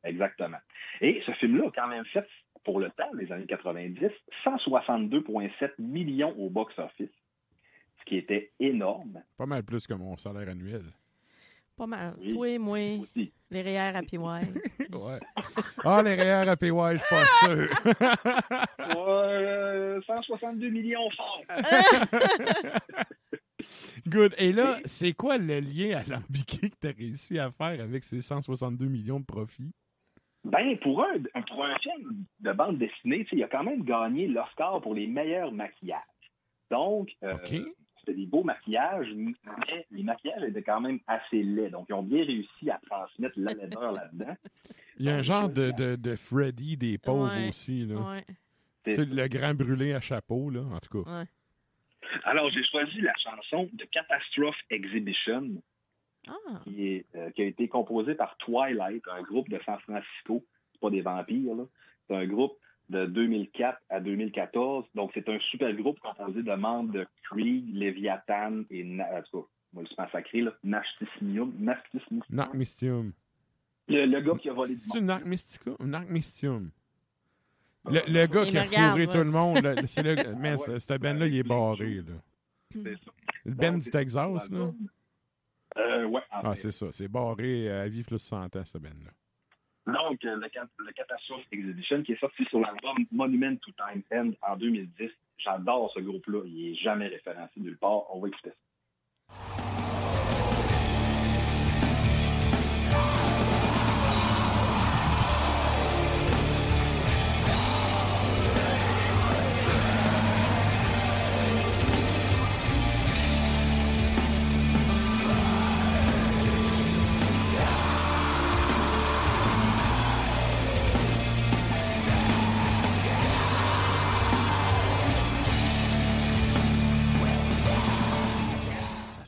Exactement. 0.04 0.58
Et 1.00 1.22
ce 1.24 1.32
film-là 1.32 1.68
a 1.68 1.70
quand 1.70 1.88
même 1.88 2.04
fait, 2.06 2.26
pour 2.64 2.80
le 2.80 2.90
temps, 2.90 3.10
les 3.14 3.30
années 3.32 3.46
90, 3.46 3.98
162,7 4.44 5.70
millions 5.78 6.34
au 6.38 6.50
box-office, 6.50 7.08
ce 8.00 8.04
qui 8.04 8.16
était 8.16 8.50
énorme 8.60 9.22
Pas 9.38 9.46
mal 9.46 9.62
plus 9.62 9.86
que 9.86 9.94
mon 9.94 10.16
salaire 10.16 10.48
annuel. 10.48 10.84
Pas 11.76 11.86
mal. 11.86 12.14
Oui. 12.18 12.34
Toi 12.34 12.48
et 12.48 12.58
moi, 12.58 12.78
aussi. 13.00 13.32
les 13.50 13.62
REER 13.62 13.96
à 13.96 14.02
PY. 14.02 14.18
Ouais. 14.18 14.40
Ah, 15.84 16.02
les 16.02 16.14
REER 16.14 16.48
à 16.50 16.56
PY, 16.56 16.68
je 16.68 16.98
suis 16.98 17.06
pas 17.08 17.24
sûr. 17.46 17.68
Euh, 18.94 20.00
162 20.02 20.68
millions 20.68 21.08
fort. 21.16 21.42
Good. 24.08 24.34
Et 24.38 24.52
là, 24.52 24.78
c'est 24.84 25.12
quoi 25.12 25.38
le 25.38 25.60
lien 25.60 25.98
alambiqué 26.06 26.70
que 26.70 26.76
tu 26.80 26.86
as 26.88 26.92
réussi 26.92 27.38
à 27.38 27.50
faire 27.50 27.80
avec 27.80 28.04
ces 28.04 28.20
162 28.20 28.86
millions 28.86 29.20
de 29.20 29.24
profits? 29.24 29.72
Ben, 30.44 30.76
pour 30.78 31.02
un, 31.04 31.18
pour 31.48 31.64
un 31.64 31.76
film 31.78 32.24
de 32.40 32.52
bande 32.52 32.78
dessinée, 32.78 33.24
tu 33.24 33.30
sais, 33.30 33.36
il 33.36 33.44
a 33.44 33.48
quand 33.48 33.62
même 33.62 33.84
gagné 33.84 34.26
l'Oscar 34.26 34.80
pour 34.80 34.94
les 34.94 35.06
meilleurs 35.06 35.52
maquillages. 35.52 36.00
Donc, 36.70 37.10
euh, 37.22 37.36
c'était 38.00 38.14
des 38.14 38.26
beaux 38.26 38.42
maquillages, 38.42 39.06
mais 39.14 39.32
les 39.92 40.02
maquillages 40.02 40.42
étaient 40.42 40.62
quand 40.62 40.80
même 40.80 40.98
assez 41.06 41.42
laids. 41.44 41.70
Donc, 41.70 41.86
ils 41.88 41.94
ont 41.94 42.02
bien 42.02 42.24
réussi 42.24 42.70
à 42.70 42.80
transmettre 42.90 43.38
la 43.38 43.52
laideur 43.54 43.92
là-dedans. 43.92 44.34
Il 44.98 45.06
y 45.06 45.10
a 45.10 45.14
un 45.16 45.22
genre 45.22 45.48
de, 45.48 45.70
de, 45.70 45.94
de 45.96 46.16
Freddy 46.16 46.76
des 46.76 46.98
pauvres 46.98 47.32
Ouais. 47.36 47.48
aussi. 47.48 47.86
Là. 47.86 47.96
Ouais. 48.00 48.24
Tu 48.84 48.94
sais, 48.94 49.04
le 49.04 49.28
grand 49.28 49.54
brûlé 49.54 49.92
à 49.94 50.00
chapeau, 50.00 50.50
là, 50.50 50.62
en 50.62 50.80
tout 50.80 51.04
cas. 51.04 51.20
Ouais. 51.20 51.24
Alors, 52.24 52.50
j'ai 52.50 52.64
choisi 52.64 53.00
la 53.00 53.14
chanson 53.22 53.68
de 53.72 53.84
Catastrophe 53.86 54.56
Exhibition, 54.70 55.62
Ah, 56.28 56.32
qui, 56.64 56.86
est, 56.88 57.06
euh, 57.16 57.30
qui 57.30 57.42
a 57.42 57.46
été 57.46 57.68
composée 57.68 58.14
par 58.14 58.36
Twilight, 58.38 59.02
un 59.10 59.22
groupe 59.22 59.48
de 59.48 59.58
San 59.64 59.78
Francisco. 59.80 60.44
C'est 60.72 60.80
pas 60.80 60.90
des 60.90 61.00
vampires, 61.00 61.54
là. 61.54 61.64
C'est 62.08 62.16
un 62.16 62.26
groupe 62.26 62.56
de 62.90 63.06
2004 63.06 63.78
à 63.90 64.00
2014. 64.00 64.84
Donc, 64.94 65.10
c'est 65.14 65.28
un 65.28 65.38
super 65.50 65.72
groupe 65.74 65.98
composé 66.00 66.42
de 66.42 66.52
membres 66.54 66.92
de 66.92 67.06
Creed, 67.24 67.74
Leviathan 67.74 68.62
et, 68.70 68.84
Na- 68.84 69.18
en 69.18 69.22
tout 69.22 69.42
cas, 69.42 69.48
moi, 69.72 69.84
je 69.88 69.94
pense 69.94 70.10
sacré, 70.12 70.42
là, 70.42 70.52
Nashtissimium. 70.62 71.54
Nashtissimium. 71.58 72.24
Narc 72.30 72.54
Mystium. 72.54 73.12
Le, 73.88 74.04
le 74.06 74.20
gars 74.20 74.34
qui 74.40 74.48
a 74.48 74.52
volé 74.52 74.76
du 74.76 74.82
monde. 74.94 75.04
Narc? 75.06 75.24
Le, 77.84 78.00
le 78.06 78.26
gars 78.26 78.44
Il 78.44 78.50
qui 78.50 78.58
a 78.58 78.64
fourré 78.64 79.06
ouais. 79.06 79.06
tout 79.12 79.18
le 79.18 79.24
monde, 79.30 79.58
c'est 79.86 80.02
le, 80.02 80.34
mais 80.38 80.52
Ouais. 80.52 80.56
ce- 80.58 80.78
cette 80.78 81.00
ben-là, 81.00 81.26
il 81.26 81.36
est 81.36 81.42
barré. 81.42 81.94
Là. 81.96 82.14
C'est 82.72 82.94
ça. 82.96 83.10
Le 83.44 83.54
Ben 83.54 83.78
du 83.78 83.90
Texas, 83.90 84.48
là? 84.50 84.70
Euh, 85.78 86.04
ouais, 86.04 86.20
en 86.30 86.40
Ah, 86.50 86.54
c'est 86.56 86.70
ça. 86.70 86.92
C'est 86.92 87.08
barré 87.08 87.68
euh, 87.68 87.82
à 87.84 87.88
vie 87.88 88.02
plus 88.04 88.18
100 88.20 88.54
ans, 88.56 88.64
cette 88.64 88.82
ben-là. 88.82 89.10
Donc, 89.84 90.24
euh, 90.24 90.36
le, 90.36 90.42
le 90.86 90.92
Catastrophe 90.92 91.42
Exhibition, 91.50 92.02
qui 92.04 92.12
est 92.12 92.20
sorti 92.20 92.44
sur 92.44 92.60
l'album 92.60 92.96
Monument 93.10 93.56
to 93.56 93.72
Time 93.72 94.02
End 94.12 94.30
en 94.48 94.56
2010. 94.56 95.10
J'adore 95.38 95.90
ce 95.92 95.98
groupe-là. 96.00 96.42
Il 96.46 96.68
est 96.72 96.74
jamais 96.76 97.08
référencé 97.08 97.58
nulle 97.58 97.78
part. 97.78 98.04
On 98.14 98.20
va 98.20 98.28
écouter 98.28 98.50
ça. 98.50 99.62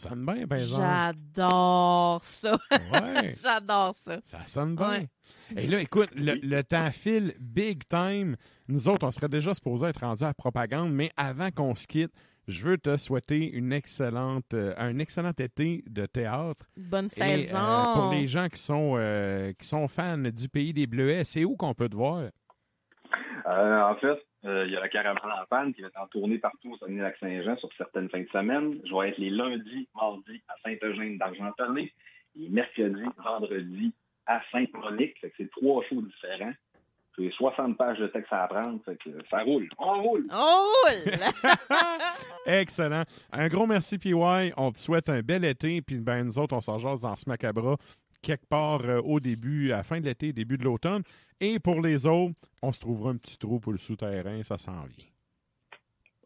Sonne 0.09 0.25
bien, 0.27 0.47
par 0.47 0.59
exemple. 0.59 0.83
j'adore 0.83 2.25
ça. 2.25 2.57
Ouais. 2.71 3.37
j'adore 3.43 3.95
ça. 4.05 4.19
Ça 4.23 4.39
sonne 4.47 4.77
bien. 4.77 4.89
Ouais. 4.91 5.09
Et 5.57 5.67
là, 5.67 5.81
écoute, 5.81 6.11
le, 6.15 6.35
le 6.43 6.63
temps 6.63 6.91
file 6.91 7.35
big 7.41 7.83
time. 7.89 8.37
Nous 8.69 8.89
autres, 8.89 9.07
on 9.07 9.11
serait 9.11 9.29
déjà 9.29 9.55
supposé 9.55 9.87
être 9.87 10.01
rendus 10.01 10.25
à 10.25 10.29
la 10.29 10.35
propagande, 10.35 10.93
mais 10.93 11.11
avant 11.17 11.51
qu'on 11.51 11.75
se 11.75 11.87
quitte, 11.87 12.13
je 12.47 12.63
veux 12.63 12.77
te 12.77 12.97
souhaiter 12.99 13.51
une 13.53 13.73
excellente, 13.73 14.53
euh, 14.53 14.75
un 14.77 14.99
excellent 14.99 15.31
été 15.31 15.83
de 15.89 16.05
théâtre. 16.07 16.67
Bonne 16.77 17.09
Et, 17.17 17.23
euh, 17.23 17.37
saison. 17.47 17.93
pour 17.95 18.11
les 18.13 18.27
gens 18.27 18.49
qui 18.49 18.59
sont, 18.61 18.95
euh, 18.99 19.53
qui 19.59 19.67
sont 19.67 19.89
fans 19.89 20.19
du 20.19 20.49
pays 20.51 20.75
des 20.75 20.87
Bleuets, 20.87 21.25
c'est 21.25 21.45
où 21.45 21.57
qu'on 21.57 21.73
peut 21.75 21.89
te 21.89 21.97
voir? 21.97 22.25
Euh, 23.47 23.81
en 23.83 23.95
fait, 23.97 24.19
il 24.45 24.71
y 24.71 24.77
a 24.77 24.81
la 24.81 24.89
caravane 24.89 25.33
en 25.33 25.47
panne 25.49 25.73
qui 25.73 25.81
va 25.81 25.89
être 25.89 26.01
en 26.01 26.07
tournée 26.07 26.39
partout 26.39 26.73
au 26.73 26.77
Saguenay-Lac-Saint-Jean 26.79 27.57
sur 27.57 27.71
certaines 27.79 28.11
fins 28.11 28.21
de 28.21 28.29
semaine. 28.29 28.79
Je 28.85 28.95
vais 28.95 29.09
être 29.09 29.19
les 29.19 29.31
lundis, 29.31 29.89
mardis 29.95 30.43
à 30.49 30.55
Saint-Eugène 30.65 31.17
d'Argentonnet 31.19 31.93
et 32.39 32.49
mercredi, 32.49 33.03
vendredi 33.25 33.93
à 34.27 34.41
Sainte-Monique. 34.53 35.19
Fait 35.21 35.31
que 35.31 35.35
c'est 35.39 35.51
trois 35.51 35.83
shows 35.85 36.03
différents. 36.03 36.53
J'ai 37.17 37.31
60 37.31 37.77
pages 37.77 37.99
de 37.99 38.09
texte 38.09 38.33
à 38.33 38.45
apprendre. 38.45 38.81
Fait 38.85 38.97
que 38.97 39.11
ça 39.31 39.43
roule. 39.43 39.69
On 39.79 40.03
roule! 40.03 40.27
Oh! 40.33 40.89
là! 41.07 41.55
Excellent. 42.61 43.05
Un 43.33 43.49
gros 43.49 43.67
merci, 43.67 43.99
PY. 43.99 44.15
On 44.57 44.73
te 44.73 44.79
souhaite 44.79 45.09
un 45.09 45.21
bel 45.21 45.45
été. 45.45 45.81
Puis 45.81 46.01
ben, 46.01 46.25
nous 46.25 46.39
autres, 46.39 46.57
on 46.57 46.61
s'en 46.61 46.79
jase 46.79 47.03
dans 47.03 47.17
ce 47.17 47.29
macabre 47.29 47.79
quelque 48.25 48.47
part 48.47 48.81
euh, 48.85 49.01
au 49.03 49.21
début, 49.21 49.73
à 49.73 49.79
la 49.79 49.83
fin 49.83 50.01
de 50.01 50.05
l'été, 50.07 50.33
début 50.33 50.59
de 50.59 50.65
l'automne. 50.65 51.03
Et 51.41 51.59
pour 51.59 51.81
les 51.81 52.07
autres, 52.07 52.41
on 52.63 52.73
se 52.73 52.81
trouvera 52.81 53.11
un 53.11 53.17
petit 53.17 53.37
trou 53.39 53.61
pour 53.61 53.73
le 53.73 53.79
souterrain. 53.79 54.43
Ça 54.43 54.57
s'en 54.59 54.83
vient. 54.85 55.07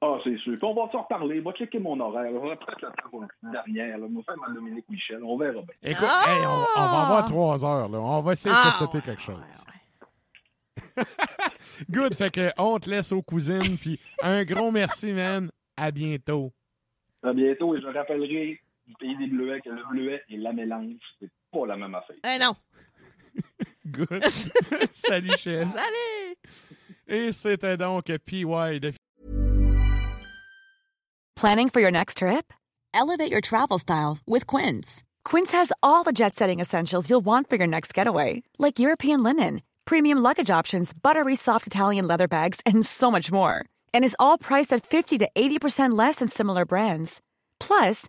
Ah, 0.01 0.17
c'est 0.23 0.37
sûr. 0.39 0.53
Puis 0.57 0.65
on 0.65 0.75
va 0.75 0.91
s'en 0.93 1.03
reparler. 1.03 1.41
Va 1.41 1.53
checker 1.53 1.81
mon 1.81 1.99
horaire. 1.99 2.31
On 2.33 2.47
va 2.47 2.55
peut-être 2.57 2.81
le 2.83 2.89
faire 2.95 3.11
pour 3.11 3.23
une 3.23 3.29
petite 3.29 3.51
dernière. 3.51 3.99
Là. 3.99 4.07
On 4.09 4.17
va 4.17 4.23
faire 4.23 4.37
ma 4.39 4.55
Dominique 4.55 4.89
Michel. 4.89 5.25
On 5.25 5.37
verra 5.37 5.55
bien. 5.63 5.75
Écoute, 5.83 6.07
Ah! 6.09 6.25
hey, 6.29 6.47
on, 6.47 6.81
on 6.81 6.87
va 6.87 7.03
avoir 7.03 7.25
trois 7.25 7.65
heures. 7.65 7.89
Là. 7.89 7.99
On 8.01 8.21
va 8.21 8.33
essayer 8.35 8.55
de 8.55 8.61
Ah, 8.61 8.79
ouais, 8.81 9.01
quelque 9.01 9.21
chose. 9.21 9.35
ouais, 9.37 9.43
ouais. 10.97 11.05
Good. 11.91 12.15
Fait 12.15 12.31
que 12.31 12.51
on 12.59 12.79
te 12.79 12.89
laisse 12.89 13.11
aux 13.13 13.23
cousines. 13.23 13.77
Puis 13.79 13.99
un 14.23 14.45
gros 14.45 14.71
merci, 14.71 15.13
man. 15.13 15.51
À 15.77 15.91
bientôt. 15.91 16.53
À 17.23 17.33
bientôt. 17.33 17.75
Et 17.77 17.81
je 17.81 17.87
rappellerai 17.87 18.61
pays 18.95 19.17
des 19.17 19.27
bleuets 19.27 19.61
que 19.61 19.71
le 19.71 19.83
bleuet 19.91 20.23
et 20.29 20.37
la 20.37 20.53
mélange, 20.53 20.97
c'est 21.21 21.31
pas 21.53 21.67
la 21.67 21.77
même 21.77 21.95
affaire. 21.95 22.17
Eh 22.25 22.39
non! 22.39 22.55
Good. 23.91 24.25
Salut, 24.93 25.37
chef. 25.39 25.69
Allez! 25.77 26.37
Et 27.07 27.33
c'était 27.33 27.77
donc 27.77 28.05
PY 28.27 28.81
de 28.81 28.93
Planning 31.37 31.69
for 31.71 31.81
your 31.81 31.93
next 31.93 32.19
trip? 32.19 32.53
Elevate 32.93 33.31
your 33.31 33.41
travel 33.41 33.79
style 33.79 34.19
with 34.27 34.45
Quince. 34.47 35.05
Quince 35.25 35.53
has 35.53 35.73
all 35.83 36.03
the 36.03 36.13
jet 36.13 36.35
setting 36.35 36.59
essentials 36.59 37.09
you'll 37.09 37.25
want 37.25 37.49
for 37.49 37.57
your 37.57 37.67
next 37.69 37.95
getaway, 37.95 38.43
like 38.59 38.81
European 38.81 39.23
linen, 39.23 39.63
premium 39.85 40.19
luggage 40.19 40.51
options, 40.51 40.93
buttery 40.93 41.37
soft 41.37 41.67
Italian 41.67 42.09
leather 42.09 42.27
bags, 42.27 42.61
and 42.67 42.85
so 42.85 43.09
much 43.09 43.31
more. 43.31 43.65
And 43.95 44.05
is 44.05 44.17
all 44.19 44.37
priced 44.37 44.73
at 44.73 44.85
50 44.85 45.19
to 45.19 45.29
80% 45.35 45.97
less 45.97 46.17
than 46.17 46.29
similar 46.29 46.65
brands. 46.67 47.21
Plus, 47.61 48.09